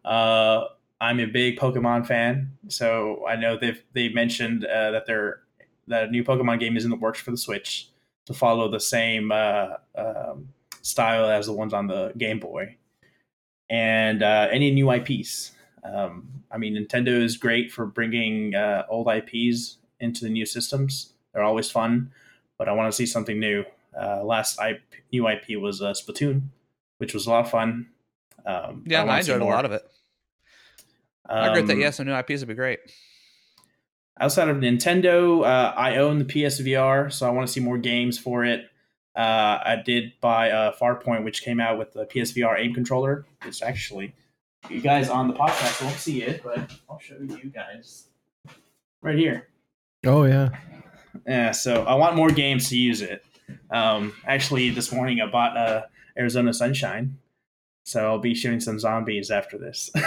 [0.04, 0.64] Uh,
[1.00, 5.40] I'm a big Pokemon fan, so I know they've they mentioned uh, that they're
[5.88, 7.90] that a new Pokemon game is in the works for the Switch
[8.24, 10.48] to follow the same uh, um,
[10.80, 12.76] style as the ones on the Game Boy,
[13.70, 15.52] and uh, any new IPs.
[15.84, 21.12] Um, I mean, Nintendo is great for bringing uh, old IPs into the new systems.
[21.32, 22.12] They're always fun,
[22.58, 23.64] but I want to see something new.
[23.98, 24.80] Uh, last IP,
[25.12, 26.48] new IP was uh, Splatoon,
[26.98, 27.88] which was a lot of fun.
[28.44, 29.82] Um, yeah, I, enjoyed a lot of it.
[31.28, 31.76] I agree that.
[31.76, 32.78] yes, Yeah, some new IPs would be great.
[34.20, 38.18] outside of Nintendo, uh, I own the PSVR, so I want to see more games
[38.18, 38.70] for it.
[39.16, 43.24] Uh, I did buy uh, Farpoint, which came out with the PSVR aim controller.
[43.46, 44.14] It's actually,
[44.68, 48.08] you guys on the podcast won't see it, but I'll show you guys
[49.00, 49.48] right here.
[50.04, 50.50] Oh yeah.
[51.26, 53.24] Yeah, so I want more games to use it.
[53.70, 55.82] Um, actually, this morning I bought uh,
[56.18, 57.18] Arizona Sunshine,
[57.84, 59.90] so I'll be shooting some zombies after this.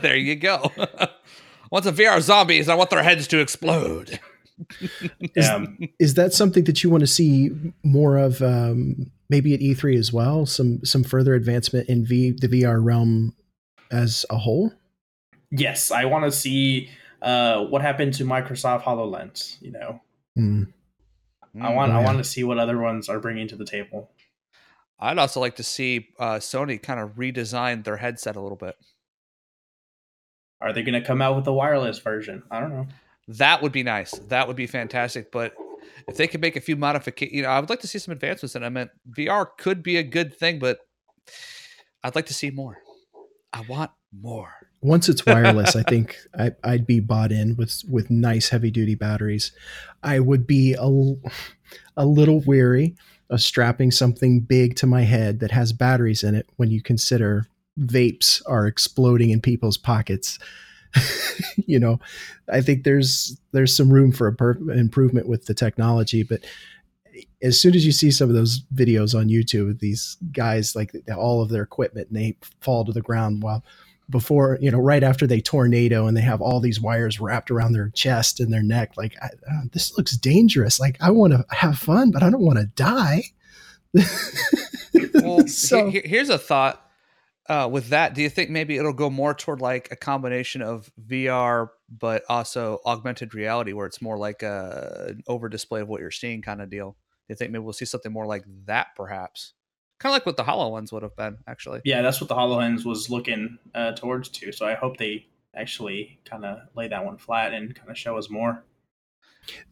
[0.00, 0.72] There you go.
[1.70, 4.18] Once a VR zombies, I want their heads to explode.
[5.34, 7.50] Is, um, is that something that you want to see
[7.82, 8.42] more of?
[8.42, 10.44] Um, maybe at E3 as well.
[10.46, 13.34] Some some further advancement in V the VR realm
[13.90, 14.72] as a whole.
[15.50, 16.90] yes, I want to see
[17.22, 19.56] uh, what happened to Microsoft Hololens.
[19.60, 20.00] You know,
[20.36, 20.64] Hmm.
[21.60, 24.10] I want Oh, I want to see what other ones are bringing to the table.
[25.00, 28.76] I'd also like to see uh, Sony kind of redesign their headset a little bit.
[30.60, 32.42] Are they going to come out with a wireless version?
[32.50, 32.86] I don't know.
[33.38, 34.12] That would be nice.
[34.28, 35.30] That would be fantastic.
[35.30, 35.54] But
[36.08, 38.12] if they could make a few modifications, you know, I would like to see some
[38.12, 38.54] advancements.
[38.54, 40.78] And I meant VR could be a good thing, but
[42.02, 42.78] I'd like to see more.
[43.52, 44.52] I want more.
[44.80, 48.94] Once it's wireless, I think I, I'd be bought in with with nice heavy duty
[48.94, 49.52] batteries.
[50.02, 50.88] I would be a,
[51.96, 52.96] a little weary
[53.28, 57.46] of strapping something big to my head that has batteries in it when you consider
[57.78, 60.38] vapes are exploding in people's pockets.
[61.66, 62.00] you know,
[62.48, 66.40] I think there's there's some room for a per- improvement with the technology, but
[67.42, 71.42] as soon as you see some of those videos on YouTube, these guys like all
[71.42, 73.64] of their equipment and they fall to the ground while
[74.08, 77.72] before you know right after they tornado and they have all these wires wrapped around
[77.72, 81.44] their chest and their neck like I, uh, this looks dangerous like i want to
[81.50, 83.22] have fun but i don't want to die
[85.14, 86.89] Well, so he- here's a thought.
[87.50, 90.88] Uh, with that, do you think maybe it'll go more toward like a combination of
[91.04, 96.00] VR, but also augmented reality, where it's more like a an over display of what
[96.00, 96.92] you're seeing kind of deal?
[96.92, 99.54] Do you think maybe we'll see something more like that, perhaps?
[99.98, 101.80] Kind of like what the HoloLens would have been, actually.
[101.84, 104.52] Yeah, that's what the HoloLens was looking uh, towards too.
[104.52, 108.16] So I hope they actually kind of lay that one flat and kind of show
[108.16, 108.62] us more.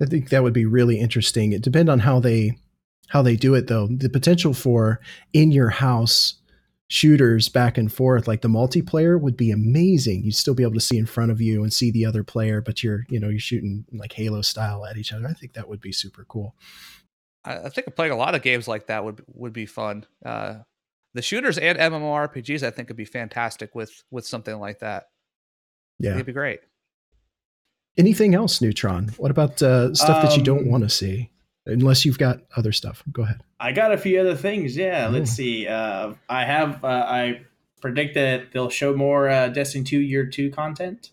[0.02, 2.58] i think that would be really interesting it depends on how they
[3.10, 4.98] how they do it though the potential for
[5.32, 6.34] in your house
[6.89, 10.80] shooters back and forth like the multiplayer would be amazing you'd still be able to
[10.80, 13.39] see in front of you and see the other player but you're you know you're
[13.39, 16.55] shooting like halo style at each other i think that would be super cool
[17.45, 20.05] I, I think playing a lot of games like that would would be fun.
[20.24, 20.57] Uh,
[21.14, 25.09] the shooters and MMORPGs, I think, would be fantastic with with something like that.
[26.01, 26.61] yeah It'd be great.
[27.97, 29.09] Anything else, Neutron?
[29.16, 31.30] What about uh, stuff that you don't Um, want to see?
[31.68, 33.02] Unless you've got other stuff.
[33.12, 33.40] Go ahead.
[33.60, 34.76] I got a few other things.
[34.76, 35.68] Yeah, let's see.
[35.68, 36.82] Uh, I have.
[36.82, 37.42] Uh, I
[37.80, 41.10] predict that they'll show more uh, Destiny Two Year Two content.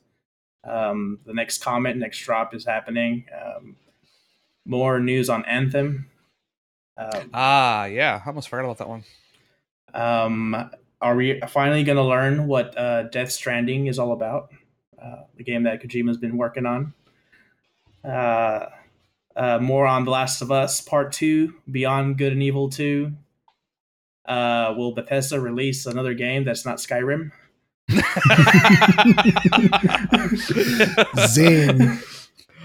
[0.64, 3.26] Um, the next comment, next drop is happening.
[3.32, 3.76] Um,
[4.66, 6.10] more news on Anthem.
[6.97, 8.22] Um, Ah, yeah.
[8.26, 9.03] I almost forgot about that one.
[9.93, 10.70] Um,
[11.01, 14.49] are we finally going to learn what uh, Death Stranding is all about?
[14.99, 16.93] Uh, the game that Kojima's been working on.
[18.03, 18.68] Uh,
[19.36, 23.12] uh, more on The Last of Us Part 2, Beyond Good and Evil 2.
[24.26, 27.32] Uh, will Bethesda release another game that's not Skyrim?
[31.28, 32.00] Zing.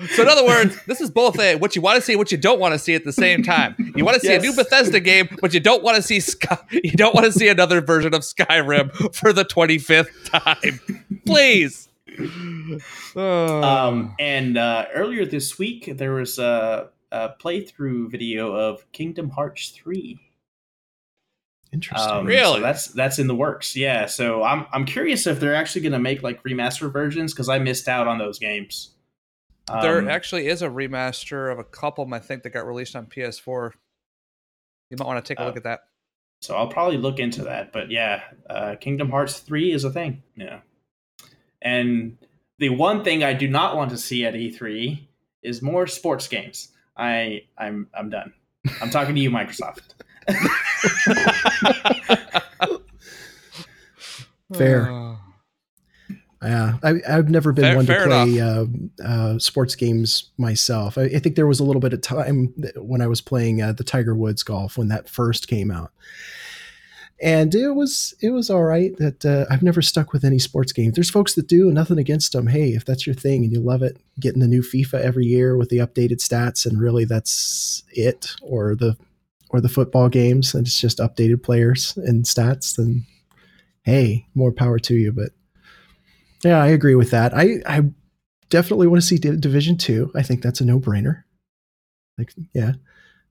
[0.09, 2.39] So in other words, this is both a what you want to see what you
[2.39, 3.77] don't want to see at the same time.
[3.95, 6.57] You want to see a new Bethesda game, but you don't want to see Sky,
[6.71, 10.81] you don't want to see another version of Skyrim for the 25th time.
[11.27, 11.90] Please.
[13.17, 13.63] Oh.
[13.63, 19.71] Um, and uh, earlier this week, there was a, a playthrough video of Kingdom Hearts
[19.71, 20.19] 3.
[21.73, 22.11] Interesting.
[22.13, 22.57] Um, Really?
[22.57, 23.77] So that's that's in the works.
[23.77, 24.07] Yeah.
[24.07, 27.59] So I'm I'm curious if they're actually going to make like remaster versions because I
[27.59, 28.95] missed out on those games.
[29.83, 32.67] there Um, actually is a remaster of a couple of 'em, I think that got
[32.67, 33.73] released on PS4.
[34.91, 35.47] You might want to take a Oh.
[35.47, 35.81] look at that.
[36.41, 37.73] so I'll probably look into that.
[37.73, 40.23] But yeah, uh, Kingdom Hearts three is a thing.
[40.35, 40.61] Yeah.
[41.63, 42.17] And
[42.59, 45.01] the one thing I do not want to see at E3
[45.43, 46.69] is more sports games.
[46.97, 48.33] I I'm I'm done.
[48.83, 49.81] I'm talking to you, Microsoft.
[54.55, 54.91] Fair.
[54.91, 55.17] Oh.
[56.43, 58.65] Yeah, I, I've never been Fair- one to play uh,
[59.05, 60.97] uh, sports games myself.
[60.97, 63.73] I, I think there was a little bit of time when I was playing uh,
[63.73, 65.93] the Tiger Woods golf when that first came out,
[67.23, 68.97] and it was it was all right.
[68.97, 70.93] That uh, I've never stuck with any sports game.
[70.93, 72.47] There's folks that do, nothing against them.
[72.47, 75.57] Hey, if that's your thing and you love it, getting the new FIFA every year
[75.57, 78.97] with the updated stats, and really that's it, or the
[79.51, 83.05] or the football games and it's just updated players and stats, then
[83.83, 85.13] hey, more power to you.
[85.13, 85.31] But
[86.45, 87.35] yeah, I agree with that.
[87.37, 87.83] I, I
[88.49, 90.11] definitely want to see Div- Division Two.
[90.15, 91.25] I think that's a no brainer.
[92.17, 92.75] Like, yeah,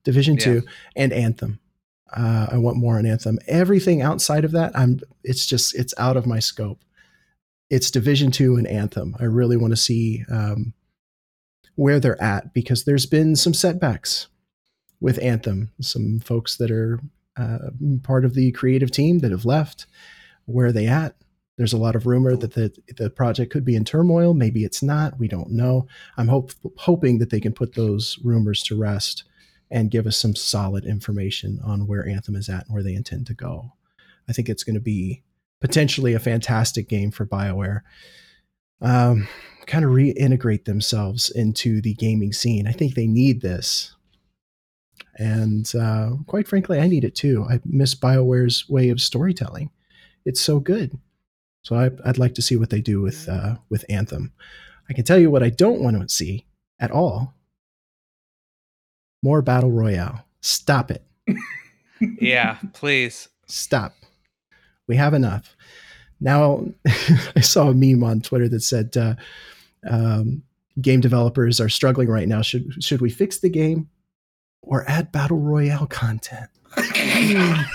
[0.03, 0.43] Division Yeah.
[0.43, 0.63] Two
[0.95, 1.59] and Anthem.
[2.13, 3.39] Uh, I want more on Anthem.
[3.47, 4.99] Everything outside of that, I'm.
[5.23, 6.79] It's just it's out of my scope.
[7.69, 9.15] It's Division Two and Anthem.
[9.19, 10.73] I really want to see um,
[11.75, 14.27] where they're at because there's been some setbacks
[14.99, 15.71] with Anthem.
[15.81, 16.99] Some folks that are
[17.37, 17.69] uh,
[18.03, 19.85] part of the creative team that have left.
[20.45, 21.15] Where are they at?
[21.57, 24.33] There's a lot of rumor that the the project could be in turmoil.
[24.33, 25.19] Maybe it's not.
[25.19, 25.87] We don't know.
[26.17, 29.25] I'm hope, hoping that they can put those rumors to rest
[29.71, 33.27] and give us some solid information on where Anthem is at and where they intend
[33.27, 33.73] to go.
[34.27, 35.23] I think it's going to be
[35.61, 37.81] potentially a fantastic game for BioWare.
[38.81, 39.27] Um,
[39.67, 42.67] kind of reintegrate themselves into the gaming scene.
[42.67, 43.95] I think they need this.
[45.17, 47.45] And uh, quite frankly, I need it too.
[47.49, 49.69] I miss BioWare's way of storytelling.
[50.25, 50.97] It's so good.
[51.63, 54.31] So I, I'd like to see what they do with uh, with Anthem.
[54.89, 56.45] I can tell you what I don't want to see
[56.79, 57.35] at all.
[59.21, 60.25] More battle royale.
[60.41, 61.03] Stop it.
[62.19, 63.27] yeah, please.
[63.47, 63.93] Stop.
[64.87, 65.55] We have enough.
[66.21, 66.65] Now,
[67.35, 69.15] I saw a meme on Twitter that said, uh,
[69.89, 70.43] um,
[70.81, 72.41] "Game developers are struggling right now.
[72.41, 73.89] Should should we fix the game
[74.61, 77.65] or add battle royale content?" oh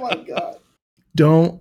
[0.00, 0.56] my god.
[1.14, 1.60] don't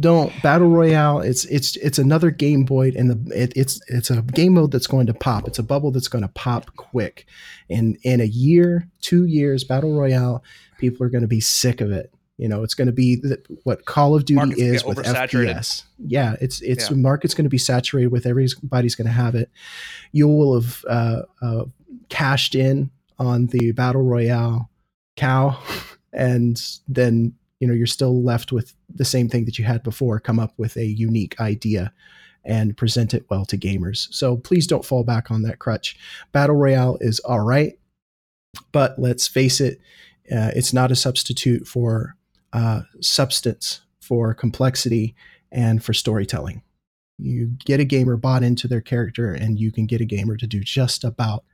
[0.00, 4.22] don't battle royale it's it's it's another game boy and the it, it's it's a
[4.22, 5.46] game mode that's going to pop.
[5.46, 7.26] It's a bubble that's going to pop quick.
[7.68, 10.42] And in a year two years battle royale
[10.78, 12.10] people are going to be sick of it.
[12.38, 15.84] You know it's going to be the, what call of duty Market's is with fps
[15.98, 16.88] yeah it's it's Yeah.
[16.90, 19.50] the market's going to be saturated with everybody's going to have it.
[20.12, 21.64] You will have uh, uh,
[22.08, 24.70] cashed in on the battle royale
[25.16, 25.58] cow
[26.14, 30.18] and then you know you're still left with the same thing that you had before
[30.18, 31.92] come up with a unique idea
[32.44, 34.12] and present it well to gamers.
[34.12, 35.96] So please don't fall back on that crutch.
[36.32, 37.78] Battle royale is all right
[38.72, 39.80] but let's face it
[40.30, 42.16] uh, it's not a substitute for
[42.52, 45.14] uh, substance for complexity
[45.50, 46.62] and for storytelling.
[47.18, 50.46] You get a gamer bought into their character and you can get a gamer to
[50.46, 51.44] do just about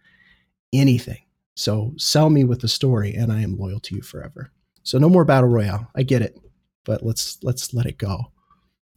[0.72, 1.22] anything.
[1.56, 4.50] So sell me with the story and i am loyal to you forever
[4.88, 5.86] so no more battle royale.
[5.94, 6.38] I get it,
[6.86, 8.32] but let's let's let it go.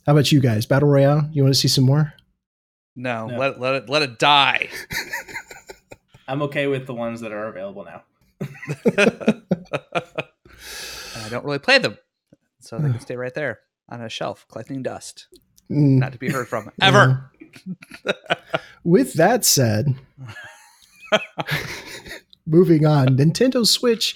[0.06, 0.66] How about you guys?
[0.66, 1.30] Battle royale?
[1.34, 2.14] You want to see some more?
[2.96, 3.38] No, No.
[3.38, 4.70] let let it let it die.
[6.30, 8.04] I'm okay with the ones that are available now.
[11.18, 11.98] I don't really play them,
[12.62, 15.28] so they can stay right there on a shelf collecting dust.
[15.70, 17.30] Mm, not to be heard from ever.
[18.06, 18.14] yeah.
[18.84, 19.96] With that said,
[22.48, 24.16] moving on, Nintendo Switch,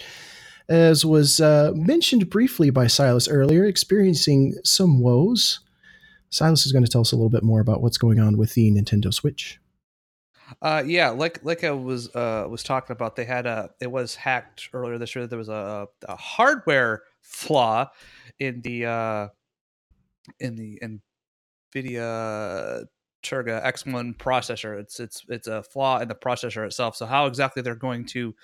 [0.69, 5.59] as was uh, mentioned briefly by Silas earlier, experiencing some woes.
[6.29, 8.53] Silas is going to tell us a little bit more about what's going on with
[8.53, 9.59] the Nintendo Switch.
[10.61, 14.15] Uh, yeah, like like I was uh was talking about, they had a it was
[14.15, 15.27] hacked earlier this year.
[15.27, 17.89] There was a, a hardware flaw
[18.39, 19.27] in the uh
[20.39, 20.79] in the
[21.75, 22.85] NVIDIA
[23.23, 24.79] Tegra X1 processor.
[24.79, 26.95] It's it's it's a flaw in the processor itself.
[26.95, 28.35] So how exactly they're going to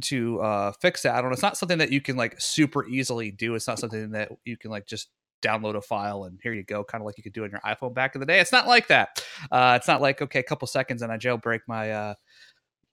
[0.00, 1.34] to uh, fix that, I don't know.
[1.34, 3.54] It's not something that you can like super easily do.
[3.54, 5.08] It's not something that you can like just
[5.42, 7.60] download a file and here you go, kind of like you could do on your
[7.60, 8.40] iPhone back in the day.
[8.40, 9.22] It's not like that.
[9.50, 12.14] Uh, it's not like okay, a couple seconds and I jailbreak my uh,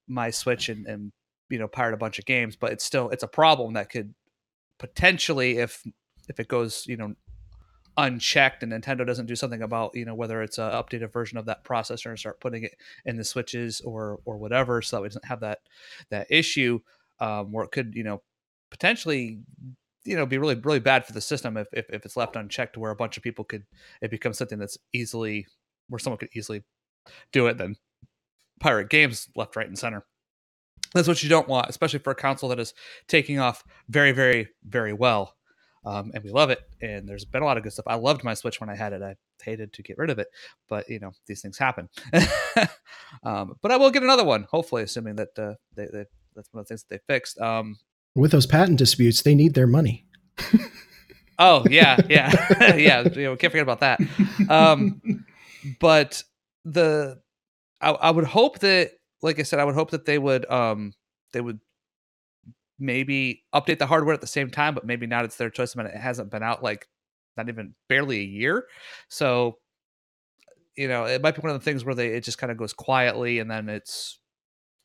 [0.07, 1.11] my Switch and, and
[1.49, 4.13] you know pirate a bunch of games, but it's still it's a problem that could
[4.79, 5.83] potentially if
[6.27, 7.13] if it goes you know
[7.99, 11.45] unchecked and Nintendo doesn't do something about you know whether it's an updated version of
[11.45, 12.75] that processor and start putting it
[13.05, 15.59] in the switches or or whatever so that we doesn't have that
[16.09, 16.79] that issue
[17.19, 18.21] um, where it could you know
[18.71, 19.39] potentially
[20.05, 22.77] you know be really really bad for the system if, if, if it's left unchecked
[22.77, 23.65] where a bunch of people could
[24.01, 25.45] it becomes something that's easily
[25.89, 26.63] where someone could easily
[27.33, 27.75] do it then
[28.61, 30.05] pirate games left right and center.
[30.93, 32.73] That's what you don't want especially for a console that is
[33.07, 35.35] taking off very very very well
[35.85, 36.59] um, and we love it.
[36.81, 37.85] And there's been a lot of good stuff.
[37.87, 39.01] I loved my Switch when I had it.
[39.01, 40.27] I hated to get rid of it,
[40.67, 41.89] but you know these things happen.
[43.23, 46.05] um, but I will get another one, hopefully, assuming that uh, they, they,
[46.35, 47.39] that's one of the things that they fixed.
[47.39, 47.77] Um,
[48.15, 50.05] With those patent disputes, they need their money.
[51.39, 53.01] oh yeah, yeah, yeah.
[53.01, 53.99] You know, can't forget about that.
[54.49, 55.01] Um,
[55.79, 56.23] but
[56.65, 57.21] the
[57.81, 60.93] I, I would hope that, like I said, I would hope that they would um,
[61.33, 61.59] they would
[62.79, 65.25] maybe update the hardware at the same time, but maybe not.
[65.25, 65.75] It's their choice.
[65.75, 66.87] I mean, it hasn't been out like
[67.37, 68.65] not even barely a year,
[69.07, 69.57] so
[70.75, 72.57] you know it might be one of the things where they it just kind of
[72.57, 74.19] goes quietly and then it's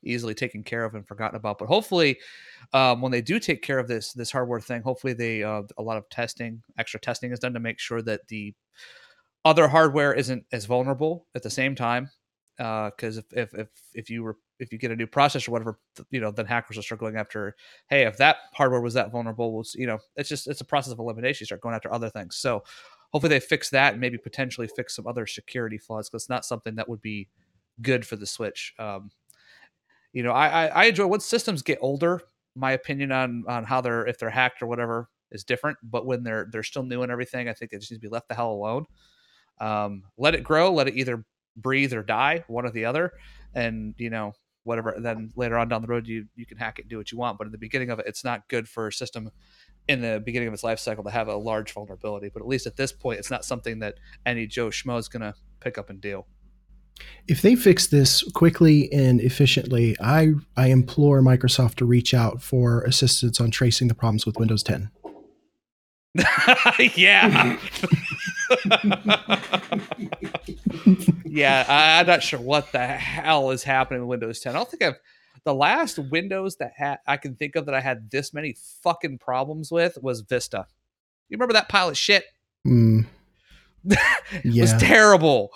[0.04, 1.58] easily taken care of and forgotten about.
[1.58, 2.18] But hopefully,
[2.72, 5.82] um, when they do take care of this this hardware thing, hopefully they uh, a
[5.82, 8.54] lot of testing, extra testing is done to make sure that the
[9.44, 12.10] other hardware isn't as vulnerable at the same time.
[12.56, 15.52] Because uh, if, if if if you were if you get a new processor or
[15.52, 15.78] whatever,
[16.10, 17.56] you know, then hackers will start going after,
[17.88, 20.92] hey, if that hardware was that vulnerable, was you know, it's just it's a process
[20.92, 21.42] of elimination.
[21.42, 22.36] You start going after other things.
[22.36, 22.62] So
[23.12, 26.44] hopefully they fix that and maybe potentially fix some other security flaws because it's not
[26.44, 27.28] something that would be
[27.82, 28.74] good for the Switch.
[28.78, 29.10] Um,
[30.12, 32.20] you know, I, I I enjoy once systems get older.
[32.54, 35.76] My opinion on on how they're if they're hacked or whatever is different.
[35.82, 38.12] But when they're they're still new and everything, I think they just need to be
[38.12, 38.86] left the hell alone.
[39.60, 40.72] Um, let it grow.
[40.72, 41.24] Let it either
[41.56, 43.12] breathe or die, one or the other.
[43.54, 44.32] And you know,
[44.64, 46.98] whatever and then later on down the road you you can hack it and do
[46.98, 47.38] what you want.
[47.38, 49.30] But in the beginning of it it's not good for a system
[49.86, 52.30] in the beginning of its life cycle to have a large vulnerability.
[52.32, 53.94] But at least at this point it's not something that
[54.26, 56.26] any joe schmo is going to pick up and deal.
[57.26, 62.82] If they fix this quickly and efficiently i i implore microsoft to reach out for
[62.82, 64.90] assistance on tracing the problems with windows 10
[66.94, 67.58] yeah
[71.24, 74.54] yeah, I, am not sure what the hell is happening with Windows 10.
[74.54, 74.94] I don't think I've
[75.44, 79.18] the last Windows that ha- I can think of that I had this many fucking
[79.18, 80.66] problems with was Vista.
[81.28, 82.24] You remember that pile of shit?
[82.66, 83.04] Mm.
[83.84, 83.98] it
[84.42, 84.62] yeah.
[84.62, 85.50] was terrible.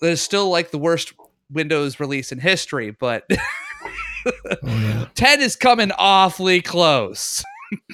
[0.00, 1.12] It's still like the worst
[1.50, 3.24] Windows release in history, but
[4.26, 5.06] oh, yeah.
[5.16, 7.42] 10 is coming awfully close.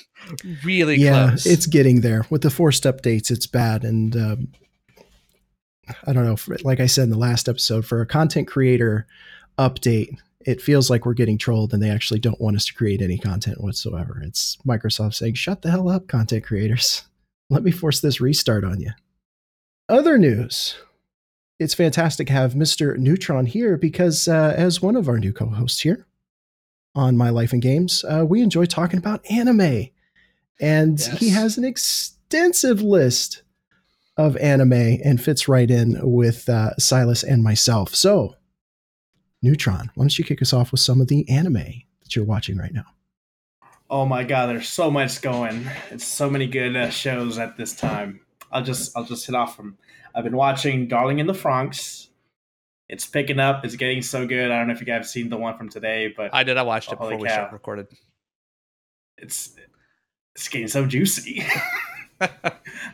[0.64, 1.46] really yeah, close.
[1.46, 2.26] it's getting there.
[2.28, 3.82] With the forced updates, it's bad.
[3.82, 4.48] And um,
[6.06, 9.06] I don't know, for, like I said in the last episode, for a content creator
[9.58, 13.02] update, it feels like we're getting trolled and they actually don't want us to create
[13.02, 14.22] any content whatsoever.
[14.24, 17.02] It's Microsoft saying, shut the hell up, content creators.
[17.50, 18.92] Let me force this restart on you.
[19.88, 20.76] Other news.
[21.58, 22.96] It's fantastic to have Mr.
[22.96, 26.06] Neutron here because, uh, as one of our new co hosts here
[26.94, 29.88] on My Life in Games, uh, we enjoy talking about anime.
[30.58, 31.18] And yes.
[31.18, 33.42] he has an extensive list
[34.16, 37.94] of anime and fits right in with uh, Silas and myself.
[37.94, 38.36] So,
[39.42, 42.58] Neutron, why don't you kick us off with some of the anime that you're watching
[42.58, 42.86] right now?
[43.88, 45.66] Oh my god, there's so much going.
[45.90, 48.20] It's so many good uh, shows at this time.
[48.52, 49.78] I'll just I'll just hit off from.
[50.14, 52.08] I've been watching Darling in the Franxx.
[52.88, 53.64] It's picking up.
[53.64, 54.50] It's getting so good.
[54.50, 56.56] I don't know if you guys have seen the one from today, but I did.
[56.56, 57.48] I watched it before we cow.
[57.52, 57.86] recorded.
[59.18, 59.54] It's
[60.34, 61.44] it's getting so juicy.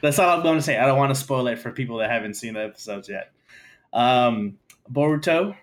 [0.02, 0.78] That's all I'm going to say.
[0.78, 3.32] I don't want to spoil it for people that haven't seen the episodes yet.
[3.92, 4.58] Um,
[4.90, 5.56] Boruto,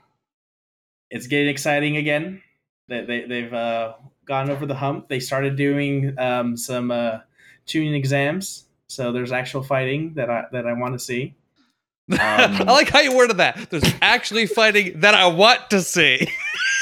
[1.09, 2.41] it's getting exciting again.
[2.87, 3.93] They, they, they've uh,
[4.25, 5.07] gone over the hump.
[5.07, 7.19] They started doing um, some uh,
[7.65, 11.35] Chunin exams, so there's actual fighting that I that I want to see.
[12.11, 13.69] I like how you worded that.
[13.69, 16.27] There's actually fighting that I want to see.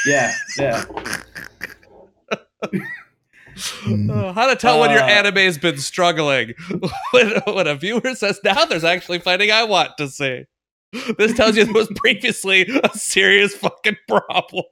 [0.06, 0.84] Yeah, yeah.
[3.62, 4.10] Mm.
[4.10, 6.54] Uh, how to tell when your Uh, anime has been struggling
[7.12, 10.46] when, when a viewer says now there's actually fighting I want to see.
[11.18, 14.66] This tells you there was previously a serious fucking problem.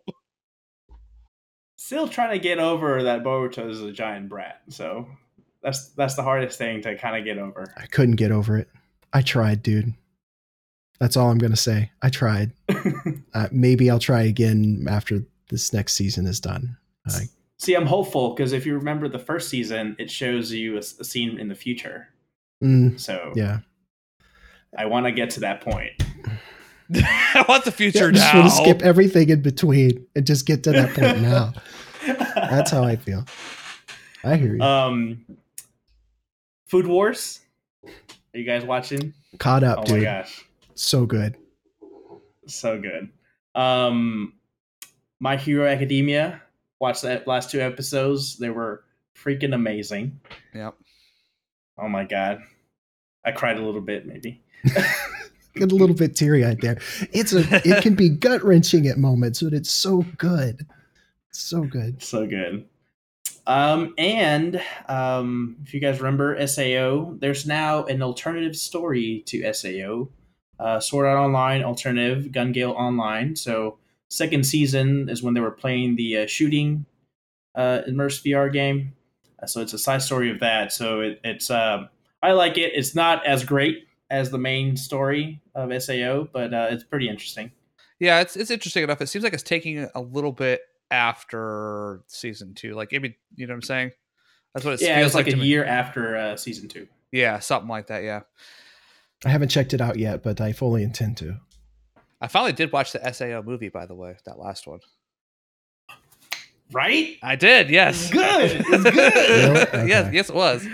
[1.78, 4.62] Still trying to get over that Boruto is a giant brat.
[4.70, 5.08] So
[5.64, 7.74] that's that's the hardest thing to kind of get over.
[7.78, 8.68] I couldn't get over it.
[9.14, 9.94] I tried, dude.
[11.00, 11.92] That's all I'm gonna say.
[12.02, 12.52] I tried.
[13.32, 16.76] Uh, maybe I'll try again after this next season is done.
[17.08, 17.26] I,
[17.60, 21.04] See, I'm hopeful because if you remember the first season, it shows you a, a
[21.04, 22.08] scene in the future.
[22.64, 23.60] mm, So yeah,
[24.78, 25.92] I want to get to that point.
[26.96, 28.40] I want the Yeah, future I just now.
[28.40, 31.54] want to skip everything in between and just get to that point now.
[32.36, 33.26] That's how I feel.
[34.24, 34.64] I hear you.
[34.64, 35.26] Um,
[36.66, 37.42] Food Wars.
[37.86, 39.14] Are you guys watching?
[39.38, 39.98] Caught up, oh dude.
[39.98, 40.46] my gosh,
[40.76, 41.36] So good.
[42.48, 43.10] so good.
[43.54, 44.34] Um,
[45.20, 46.42] My Hero Academia.
[46.80, 48.38] Watched that last two episodes.
[48.38, 48.84] They were
[49.16, 50.20] freaking amazing.
[50.54, 50.76] Yep.
[51.78, 52.42] Oh my god,
[53.26, 54.42] I cried a little bit, maybe.
[55.56, 56.80] Get a little bit teary eyed there.
[57.12, 57.44] It's a.
[57.68, 60.66] It can be gut wrenching at moments, but it's so good.
[61.32, 62.02] So good.
[62.02, 62.66] so good.
[63.48, 70.10] Um, and um, if you guys remember SAO, there's now an alternative story to SAO,
[70.60, 73.36] uh, Sword Art Online alternative, Gun Gale Online.
[73.36, 73.80] So
[74.10, 76.86] second season is when they were playing the uh, shooting
[77.56, 78.94] uh, immersed VR game.
[79.42, 80.72] Uh, so it's a side story of that.
[80.74, 81.88] So it, it's uh,
[82.22, 82.74] I like it.
[82.76, 87.52] It's not as great as the main story of SAO, but uh, it's pretty interesting.
[88.00, 89.02] Yeah, it's it's interesting enough.
[89.02, 92.74] It seems like it's taking a little bit after season two.
[92.74, 93.92] Like maybe you know what I'm saying?
[94.54, 95.46] That's what it yeah, feels it's like, to a me.
[95.46, 96.88] year after uh, season two.
[97.12, 98.04] Yeah, something like that.
[98.04, 98.22] Yeah.
[99.26, 101.38] I haven't checked it out yet, but I fully intend to.
[102.22, 104.80] I finally did watch the SAO movie, by the way, that last one.
[106.72, 107.18] Right?
[107.24, 108.04] I did, yes.
[108.04, 108.66] It's good.
[108.68, 108.94] It's good.
[108.96, 109.62] Really?
[109.62, 109.88] Okay.
[109.88, 110.66] yes, yes, it was.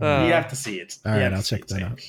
[0.00, 0.96] Uh, you have to see it.
[1.04, 2.00] All You right, have to I'll check it, that out.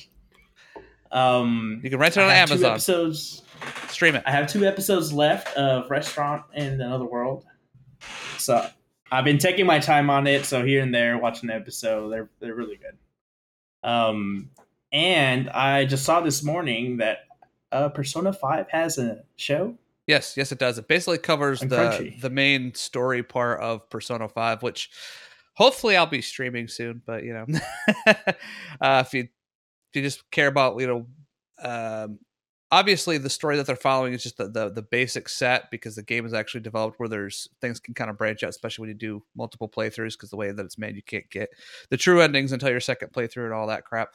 [1.12, 2.70] Um, you can rent it I on have Two Amazon.
[2.72, 3.42] episodes.
[3.88, 4.22] Stream it.
[4.26, 7.44] I have two episodes left of Restaurant in Another World.
[8.38, 8.66] So
[9.10, 10.44] I've been taking my time on it.
[10.46, 13.88] So here and there, watching the episode, they're they're really good.
[13.88, 14.50] Um,
[14.92, 17.18] and I just saw this morning that
[17.72, 19.76] uh, Persona Five has a show.
[20.06, 20.78] Yes, yes, it does.
[20.78, 22.20] It basically covers the Crunchy.
[22.20, 24.90] the main story part of Persona Five, which
[25.54, 27.02] hopefully I'll be streaming soon.
[27.04, 27.46] But you know,
[28.80, 31.06] uh, if you if you just care about you know,
[31.68, 32.18] um,
[32.70, 36.02] obviously the story that they're following is just the, the the basic set because the
[36.02, 38.94] game is actually developed where there's things can kind of branch out, especially when you
[38.94, 41.48] do multiple playthroughs because the way that it's made, you can't get
[41.90, 44.10] the true endings until your second playthrough and all that crap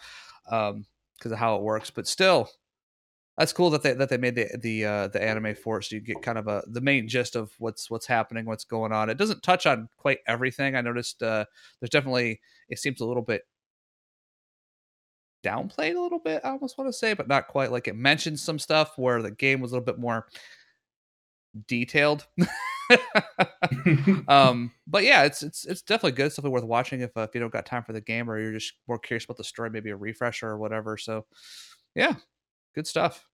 [0.50, 0.86] um,
[1.18, 1.90] because of how it works.
[1.90, 2.50] But still,
[3.42, 5.96] that's cool that they that they made the the uh, the anime for it, so
[5.96, 9.10] you get kind of a the main gist of what's what's happening, what's going on.
[9.10, 10.76] It doesn't touch on quite everything.
[10.76, 11.46] I noticed uh,
[11.80, 12.40] there's definitely
[12.70, 13.42] it seems a little bit
[15.44, 16.42] downplayed a little bit.
[16.44, 17.72] I almost want to say, but not quite.
[17.72, 20.28] Like it mentions some stuff where the game was a little bit more
[21.68, 22.28] detailed.
[24.28, 26.28] um, but yeah, it's it's it's definitely good.
[26.28, 28.40] It's definitely worth watching if uh, if you don't got time for the game or
[28.40, 30.96] you're just more curious about the story, maybe a refresher or whatever.
[30.96, 31.26] So,
[31.96, 32.14] yeah,
[32.76, 33.26] good stuff.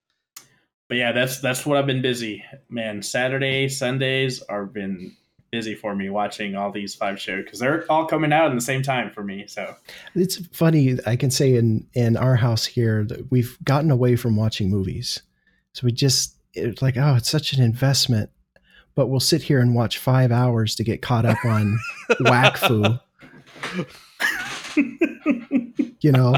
[0.88, 3.02] But yeah, that's that's what I've been busy, man.
[3.02, 5.16] Saturday, Sundays are been
[5.52, 8.62] busy for me watching all these five shows because they're all coming out in the
[8.62, 9.46] same time for me.
[9.48, 9.76] So
[10.16, 10.98] It's funny.
[11.06, 15.22] I can say in in our house here that we've gotten away from watching movies.
[15.74, 18.30] So we just it's like, oh, it's such an investment.
[18.96, 21.78] But we'll sit here and watch five hours to get caught up on
[22.22, 23.00] Wakfu,
[26.02, 26.36] you know,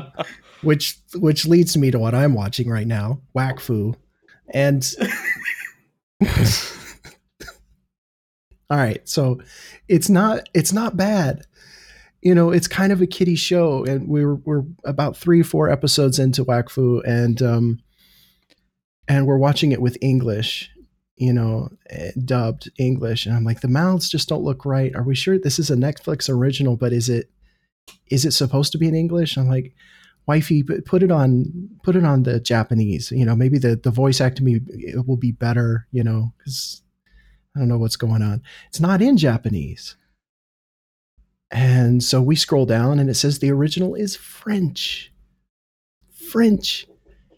[0.62, 3.95] which which leads me to what I'm watching right now, Wakfu,
[4.54, 4.95] and
[8.70, 9.41] all right, so
[9.88, 11.45] it's not it's not bad.
[12.22, 16.20] You know, it's kind of a kiddie show, and we're we're about three four episodes
[16.20, 17.80] into Wakfu, and um,
[19.08, 20.70] and we're watching it with English,
[21.16, 24.95] you know, eh, dubbed English, and I'm like, the mouths just don't look right.
[24.95, 26.76] Are we sure this is a Netflix original?
[26.76, 27.32] But is it
[28.12, 29.38] is it supposed to be in English?
[29.38, 29.74] I'm like,
[30.30, 33.11] wifey, put it on put it on the Japanese.
[33.11, 34.63] You know, maybe the the voice acting
[35.07, 35.88] will be better.
[35.91, 36.84] You know, because
[37.55, 38.43] I don't know what's going on.
[38.67, 39.97] It's not in Japanese.
[41.51, 45.11] And so we scroll down and it says the original is French.
[46.13, 46.86] French.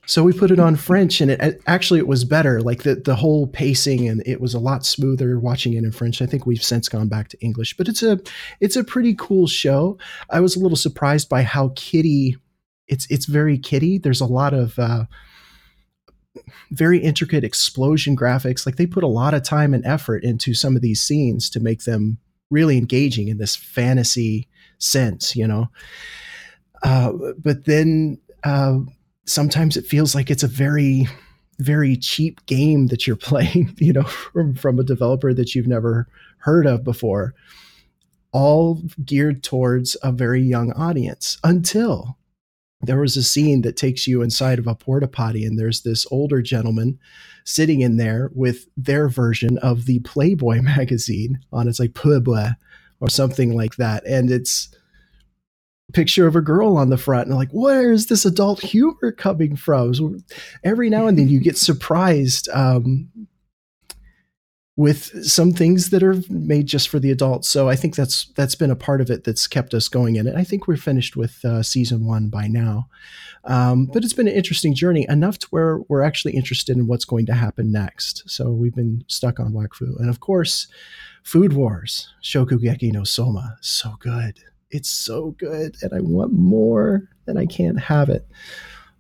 [0.06, 2.62] So we put it on French and it actually it was better.
[2.62, 6.22] Like the the whole pacing and it was a lot smoother watching it in French.
[6.22, 8.20] I think we've since gone back to English, but it's a
[8.60, 9.98] it's a pretty cool show.
[10.30, 12.36] I was a little surprised by how kitty
[12.92, 13.98] it's it's very kitty.
[13.98, 15.06] There's a lot of uh
[16.72, 18.66] very intricate explosion graphics.
[18.66, 21.60] Like they put a lot of time and effort into some of these scenes to
[21.60, 22.20] make them
[22.50, 25.68] really engaging in this fantasy sense, you know.
[26.84, 28.80] Uh, but then uh,
[29.26, 31.08] sometimes it feels like it's a very,
[31.60, 36.08] very cheap game that you're playing, you know, from, from a developer that you've never
[36.40, 37.34] heard of before,
[38.32, 42.18] all geared towards a very young audience until
[42.84, 46.06] there was a scene that takes you inside of a porta potty and there's this
[46.12, 47.00] older gentleman
[47.44, 51.68] sitting in there with their version of the playboy magazine on.
[51.68, 52.50] It's like playboy
[53.00, 54.06] or something like that.
[54.06, 54.70] And it's
[55.90, 59.12] a picture of a girl on the front and like where is this adult humor
[59.12, 59.94] coming from?
[59.94, 60.16] So
[60.64, 63.10] every now and then you get surprised um,
[64.78, 67.50] with some things that are made just for the adults.
[67.50, 70.28] So I think that's that's been a part of it that's kept us going in
[70.28, 70.36] it.
[70.36, 72.88] I think we're finished with uh, season one by now,
[73.44, 77.06] um, but it's been an interesting journey enough to where we're actually interested in what's
[77.06, 78.24] going to happen next.
[78.28, 80.68] So we've been stuck on Wakfu, and of course,
[81.24, 84.40] Food Wars Shokugeki no Soma, so good.
[84.70, 88.26] It's so good, and I want more, and I can't have it.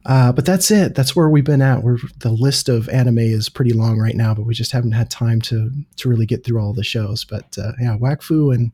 [0.06, 0.96] Uh, but that's it.
[0.96, 1.84] That's where we've been at.
[1.84, 5.10] We're the list of anime is pretty long right now, but we just haven't had
[5.10, 7.24] time to to really get through all the shows.
[7.24, 8.72] But uh, yeah, Wakfu and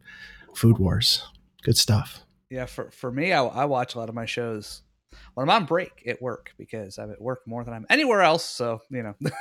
[0.54, 1.26] Food Wars,
[1.64, 2.22] good stuff.
[2.50, 4.82] Yeah, for for me, I, I watch a lot of my shows
[5.34, 8.46] when I'm on break at work because I'm at work more than I'm anywhere else.
[8.46, 9.16] So you know.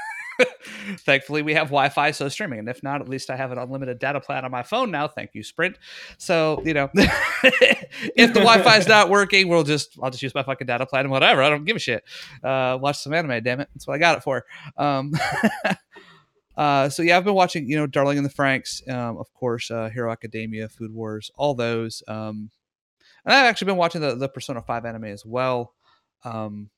[0.98, 2.58] Thankfully, we have Wi Fi, so streaming.
[2.58, 5.08] And if not, at least I have an unlimited data plan on my phone now.
[5.08, 5.78] Thank you, Sprint.
[6.18, 10.34] So, you know, if the Wi Fi is not working, we'll just, I'll just use
[10.34, 11.42] my fucking data plan and whatever.
[11.42, 12.04] I don't give a shit.
[12.42, 13.68] Uh, watch some anime, damn it.
[13.74, 14.44] That's what I got it for.
[14.76, 15.12] Um,
[16.56, 19.70] uh, so, yeah, I've been watching, you know, Darling in the Franxx, um, of course,
[19.70, 22.02] uh, Hero Academia, Food Wars, all those.
[22.08, 22.50] Um,
[23.24, 25.74] and I've actually been watching the, the Persona 5 anime as well.
[26.24, 26.70] Um,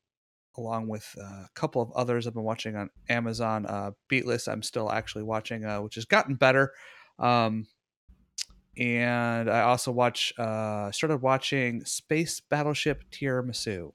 [0.59, 3.65] along with uh, a couple of others I've been watching on Amazon.
[3.65, 6.73] Uh, Beatless, I'm still actually watching, uh, which has gotten better.
[7.19, 7.67] Um,
[8.77, 13.93] and I also watch, uh, started watching Space Battleship Tiramisu,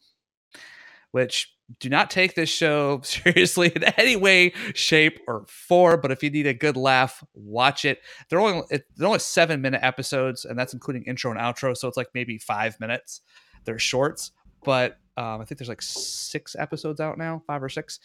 [1.12, 6.02] which do not take this show seriously in any way, shape, or form.
[6.02, 8.00] But if you need a good laugh, watch it.
[8.30, 8.64] They're only
[8.96, 12.38] they're only seven minute episodes, and that's including intro and outro, so it's like maybe
[12.38, 13.22] five minutes.
[13.66, 14.32] They're shorts,
[14.64, 18.00] but um, I think there's like six episodes out now, five or six.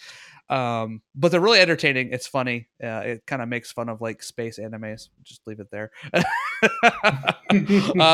[0.50, 2.12] Um, but they're really entertaining.
[2.12, 2.68] It's funny.
[2.82, 5.08] Uh, it kind of makes fun of like space animes.
[5.22, 5.90] Just leave it there.
[6.12, 6.22] uh,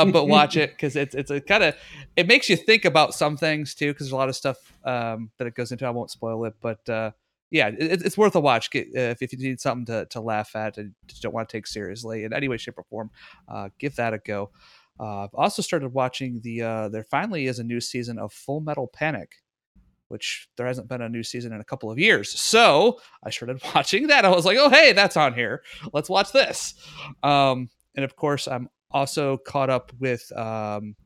[0.07, 1.77] but watch it because it's it's a kind of
[2.17, 3.93] it makes you think about some things too.
[3.93, 5.87] Because there's a lot of stuff um, that it goes into.
[5.87, 7.11] I won't spoil it, but uh,
[7.51, 10.21] yeah, it, it's worth a watch Get, uh, if, if you need something to, to
[10.21, 13.11] laugh at and don't want to take seriously in any way, shape, or form.
[13.49, 14.51] Uh, give that a go.
[15.01, 16.63] I've also started watching the.
[16.63, 19.33] Uh, there finally is a new season of Full Metal Panic,
[20.09, 22.31] which there hasn't been a new season in a couple of years.
[22.31, 24.25] So I started watching that.
[24.25, 25.63] I was like, oh hey, that's on here.
[25.93, 26.75] Let's watch this.
[27.23, 30.31] Um, and of course, I'm also caught up with.
[30.37, 30.97] Um,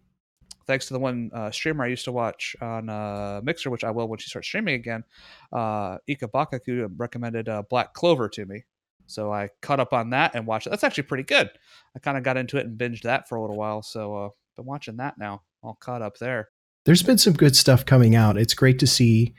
[0.68, 3.90] thanks to the one uh, streamer I used to watch on uh, Mixer, which I
[3.90, 5.02] will when she starts streaming again.
[5.50, 8.64] Uh, Ika Bakaku recommended uh, Black Clover to me,
[9.08, 10.70] so I caught up on that and watched it.
[10.70, 11.50] That's actually pretty good.
[11.96, 13.82] I kind of got into it and binged that for a little while.
[13.82, 14.28] So uh
[14.58, 15.42] been watching that now.
[15.62, 16.50] All caught up there.
[16.84, 18.36] There's been some good stuff coming out.
[18.36, 19.34] It's great to see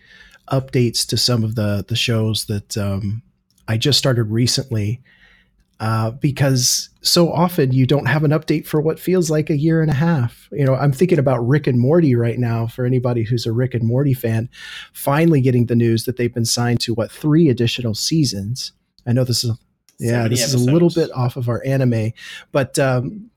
[0.51, 3.21] updates to some of the the shows that um,
[3.67, 5.01] I just started recently.
[5.81, 9.81] Uh, because so often you don't have an update for what feels like a year
[9.81, 10.49] and a half.
[10.51, 12.67] You know, I'm thinking about Rick and Morty right now.
[12.67, 14.49] For anybody who's a Rick and Morty fan,
[14.91, 18.73] finally getting the news that they've been signed to what three additional seasons,
[19.09, 19.51] I know this is
[19.97, 20.61] yeah, this episodes.
[20.61, 22.13] is a little bit off of our anime,
[22.51, 23.31] but um,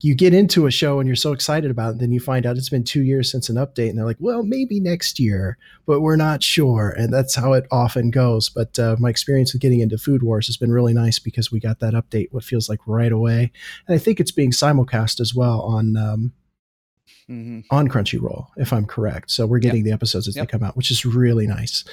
[0.00, 2.56] you get into a show and you're so excited about it, then you find out
[2.56, 6.00] it's been two years since an update, and they're like, "Well, maybe next year, but
[6.00, 8.48] we're not sure." And that's how it often goes.
[8.48, 11.60] But uh, my experience with getting into Food Wars has been really nice because we
[11.60, 13.52] got that update what feels like right away,
[13.88, 15.96] and I think it's being simulcast as well on.
[15.96, 16.32] Um,
[17.28, 17.60] mm-hmm.
[17.70, 19.30] On Crunchyroll, if I'm correct.
[19.32, 19.86] So we're getting yep.
[19.86, 20.46] the episodes as yep.
[20.46, 21.84] they come out, which is really nice.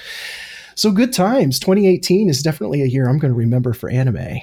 [0.78, 1.58] So good times.
[1.58, 4.38] 2018 is definitely a year I'm going to remember for anime.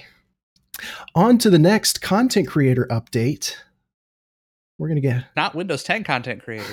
[1.16, 3.56] On to the next content creator update.
[4.78, 6.66] We're going to get not Windows 10 content creator.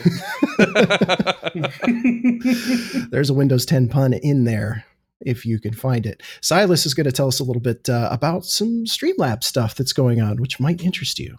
[3.13, 4.85] There's a Windows 10 pun in there
[5.21, 6.25] if you can find it.
[6.41, 9.93] Silas is going to tell us a little bit uh, about some Streamlabs stuff that's
[9.93, 11.39] going on, which might interest you.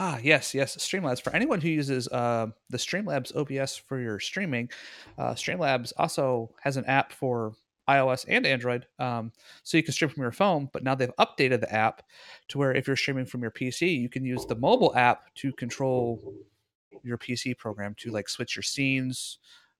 [0.00, 0.76] Ah, yes, yes.
[0.76, 1.20] Streamlabs.
[1.20, 4.70] For anyone who uses uh, the Streamlabs OBS for your streaming,
[5.18, 7.54] uh, Streamlabs also has an app for
[7.88, 8.86] iOS and Android.
[9.00, 9.32] Um,
[9.64, 12.02] so you can stream from your phone, but now they've updated the app
[12.48, 15.52] to where if you're streaming from your PC, you can use the mobile app to
[15.52, 16.32] control
[17.02, 19.38] your PC program to like switch your scenes,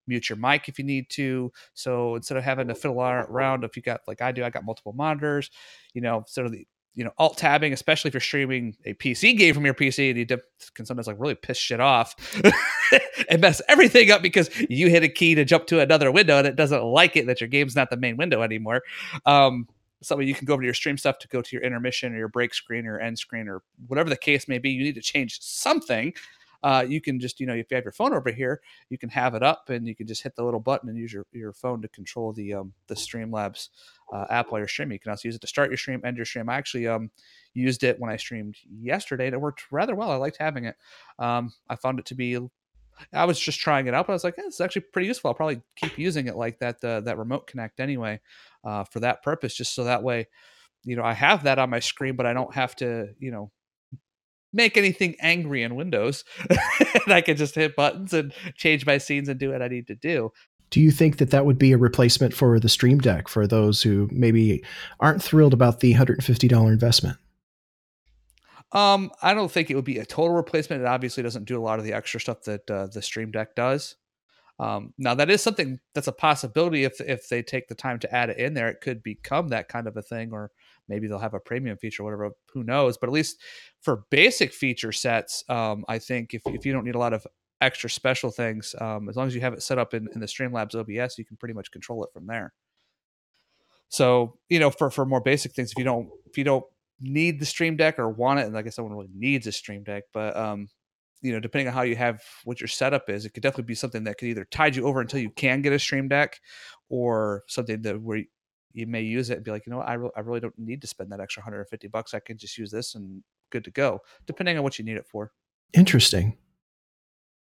[0.09, 1.53] mute your mic if you need to.
[1.75, 4.65] So instead of having to fiddle around, if you got like I do, I got
[4.65, 5.51] multiple monitors.
[5.95, 6.67] You know, sort of the
[6.99, 10.19] you know alt tabbing, especially if you're streaming a PC game from your PC, and
[10.19, 10.43] you dip,
[10.75, 12.17] can sometimes like really piss shit off
[13.31, 16.47] and mess everything up because you hit a key to jump to another window and
[16.49, 18.83] it doesn't like it that your game's not the main window anymore.
[19.27, 19.69] Um,
[20.03, 22.19] so you can go over to your stream stuff to go to your intermission or
[22.19, 24.71] your break screen or end screen or whatever the case may be.
[24.71, 26.13] You need to change something.
[26.63, 29.09] Uh, you can just, you know, if you have your phone over here, you can
[29.09, 31.53] have it up and you can just hit the little button and use your, your
[31.53, 33.69] phone to control the um, the Streamlabs
[34.13, 34.95] uh, app while you're streaming.
[34.95, 36.49] You can also use it to start your stream, end your stream.
[36.49, 37.11] I actually um,
[37.55, 40.11] used it when I streamed yesterday and it worked rather well.
[40.11, 40.77] I liked having it.
[41.19, 42.39] Um, I found it to be
[43.13, 45.29] I was just trying it out, but I was like, eh, it's actually pretty useful.
[45.29, 48.21] I'll probably keep using it like that uh, that remote connect anyway
[48.65, 50.27] uh, for that purpose, just so that way,
[50.85, 53.51] you know, I have that on my screen, but I don't have to, you know,
[54.53, 59.29] make anything angry in Windows, and I can just hit buttons and change my scenes
[59.29, 60.33] and do what I need to do.
[60.71, 63.83] Do you think that that would be a replacement for the Stream Deck for those
[63.83, 64.63] who maybe
[65.01, 67.17] aren't thrilled about the $150 investment?
[68.73, 70.83] Um, I don't think it would be a total replacement.
[70.83, 73.55] It obviously doesn't do a lot of the extra stuff that uh, the Stream Deck
[73.55, 73.97] does.
[74.59, 78.15] Um, now that is something that's a possibility if if they take the time to
[78.15, 80.51] add it in there, it could become that kind of a thing, or
[80.89, 82.31] maybe they'll have a premium feature, whatever.
[82.53, 82.99] Who knows?
[82.99, 83.41] But at least
[83.81, 87.27] for basic feature sets, um, I think if if you don't need a lot of
[87.61, 90.27] extra special things, um, as long as you have it set up in, in the
[90.27, 92.53] Streamlabs OBS, you can pretty much control it from there.
[93.89, 96.65] So you know, for for more basic things, if you don't if you don't
[97.01, 99.83] need the Stream Deck or want it, and I guess someone really needs a Stream
[99.85, 100.69] Deck, but um,
[101.23, 103.75] you know, depending on how you have what your setup is, it could definitely be
[103.75, 106.39] something that could either tide you over until you can get a Stream Deck,
[106.89, 108.23] or something that where
[108.73, 110.59] you may use it and be like, you know, what, I, re- I really don't
[110.59, 112.15] need to spend that extra 150 bucks.
[112.15, 115.07] I can just use this and good to go, depending on what you need it
[115.07, 115.33] for.
[115.75, 116.37] Interesting.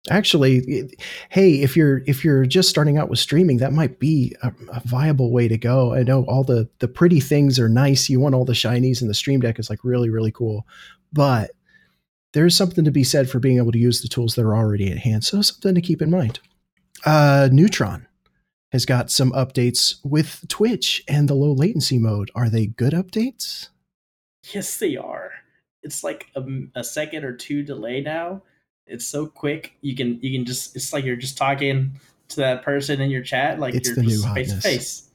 [0.09, 0.89] Actually
[1.29, 4.81] hey if you're if you're just starting out with streaming that might be a, a,
[4.83, 5.93] viable way to go.
[5.93, 8.09] I know all the the pretty things are nice.
[8.09, 10.65] You want all the shinies and the stream deck is like really really cool.
[11.13, 11.51] But
[12.33, 14.91] there's something to be said for being able to use the tools that are already
[14.91, 15.23] at hand.
[15.23, 16.39] So something to keep in mind.
[17.05, 18.07] Uh neutron
[18.71, 23.69] has got some updates with twitch and the low latency mode are they good updates
[24.53, 25.31] yes they are
[25.83, 26.43] it's like a,
[26.75, 28.41] a second or two delay now
[28.91, 29.73] it's so quick.
[29.81, 31.99] You can you can just it's like you're just talking
[32.29, 35.09] to that person in your chat, like it's you're the just new face to face.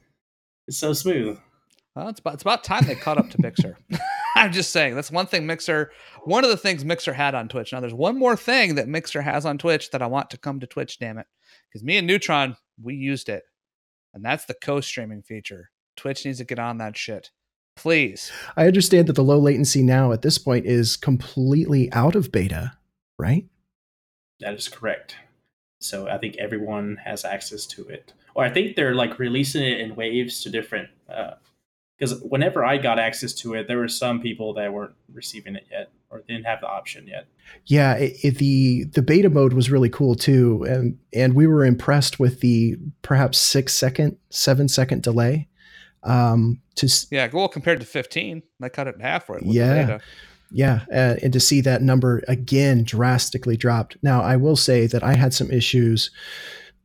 [0.67, 1.39] It's so smooth.
[1.95, 3.77] Well, it's about it's about time they caught up to Mixer.
[4.35, 5.91] I'm just saying that's one thing Mixer.
[6.23, 7.71] One of the things Mixer had on Twitch.
[7.71, 10.59] Now there's one more thing that Mixer has on Twitch that I want to come
[10.59, 10.99] to Twitch.
[10.99, 11.27] Damn it,
[11.69, 13.43] because me and Neutron we used it,
[14.13, 15.71] and that's the co-streaming feature.
[15.95, 17.31] Twitch needs to get on that shit.
[17.75, 18.31] Please.
[18.55, 22.73] I understand that the low latency now at this point is completely out of beta,
[23.19, 23.45] right?
[24.39, 25.15] That is correct.
[25.79, 29.79] So I think everyone has access to it, or I think they're like releasing it
[29.79, 30.89] in waves to different.
[31.07, 31.33] Uh,
[31.97, 35.65] Because whenever I got access to it, there were some people that weren't receiving it
[35.71, 37.25] yet, or didn't have the option yet.
[37.65, 41.65] Yeah, it, it, the the beta mode was really cool too, and and we were
[41.65, 45.47] impressed with the perhaps six second, seven second delay.
[46.03, 49.41] Um, to yeah, well compared to fifteen, I cut it in half right.
[49.43, 49.97] Yeah,
[50.51, 53.97] yeah, uh, and to see that number again drastically dropped.
[54.01, 56.11] Now, I will say that I had some issues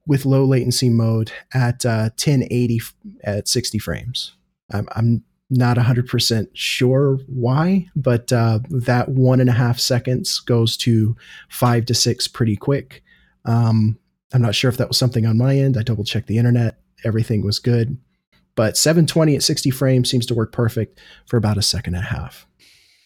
[0.07, 2.81] with low latency mode at uh, 1080
[3.25, 4.33] at 60 frames.
[4.73, 10.77] I'm, I'm not 100% sure why, but uh, that one and a half seconds goes
[10.79, 11.15] to
[11.51, 13.03] five to six pretty quick.
[13.45, 13.99] Um,
[14.33, 15.77] I'm not sure if that was something on my end.
[15.77, 17.99] I double checked the internet, everything was good.
[18.55, 22.09] But 720 at 60 frames seems to work perfect for about a second and a
[22.09, 22.47] half.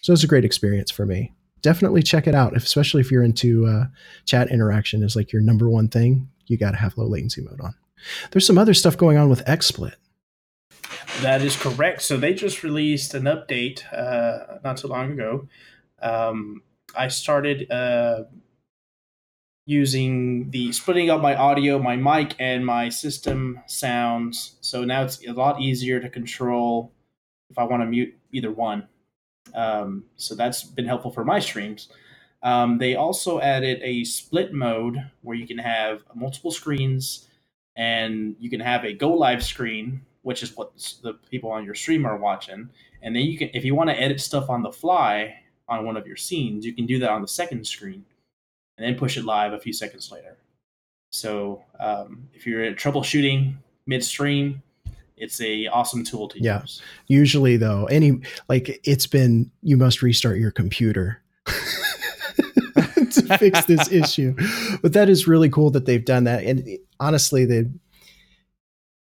[0.03, 1.33] So it's a great experience for me.
[1.63, 3.87] Definitely check it out, especially if you're into uh,
[4.25, 6.29] chat interaction is like your number one thing.
[6.47, 7.75] You got to have low latency mode on.
[8.31, 9.95] There's some other stuff going on with XSplit.
[11.23, 12.03] That is correct.
[12.03, 15.49] So they just released an update uh, not too long ago.
[16.03, 16.63] Um,
[16.95, 18.25] I started uh,
[19.65, 24.57] using the splitting up my audio, my mic, and my system sounds.
[24.61, 26.93] So now it's a lot easier to control
[27.51, 28.87] if I want to mute either one.
[29.55, 31.89] Um, so that's been helpful for my streams.
[32.43, 37.29] Um, they also added a split mode where you can have multiple screens
[37.75, 40.73] and you can have a go live screen, which is what
[41.05, 42.69] the people on your stream are watching.
[43.01, 45.37] And then you can, if you want to edit stuff on the fly
[45.69, 48.05] on one of your scenes, you can do that on the second screen
[48.77, 50.37] and then push it live a few seconds later.
[51.13, 53.55] So um, if you're troubleshooting
[53.87, 54.65] midstream,
[55.17, 56.63] it's a awesome tool to yeah.
[56.63, 56.83] use.
[57.07, 61.23] Usually though, any like it's been you must restart your computer.
[63.13, 64.35] to fix this issue.
[64.83, 66.43] But that is really cool that they've done that.
[66.43, 66.69] And
[66.99, 67.67] honestly, they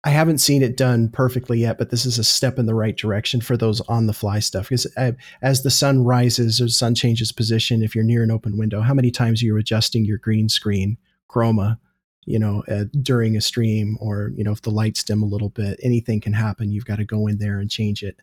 [0.05, 2.95] I haven't seen it done perfectly yet, but this is a step in the right
[2.95, 4.69] direction for those on the fly stuff.
[4.69, 8.29] Because uh, as the sun rises or the sun changes position, if you're near an
[8.29, 10.97] open window, how many times are you adjusting your green screen
[11.27, 11.79] chroma,
[12.25, 15.49] you know, uh, during a stream, or you know, if the lights dim a little
[15.49, 16.71] bit, anything can happen.
[16.71, 18.17] You've got to go in there and change it,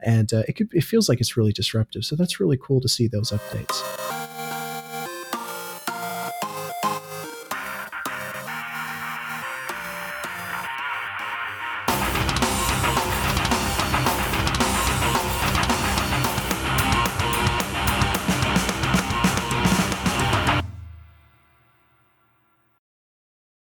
[0.00, 2.04] and uh, it could, it feels like it's really disruptive.
[2.04, 4.23] So that's really cool to see those updates.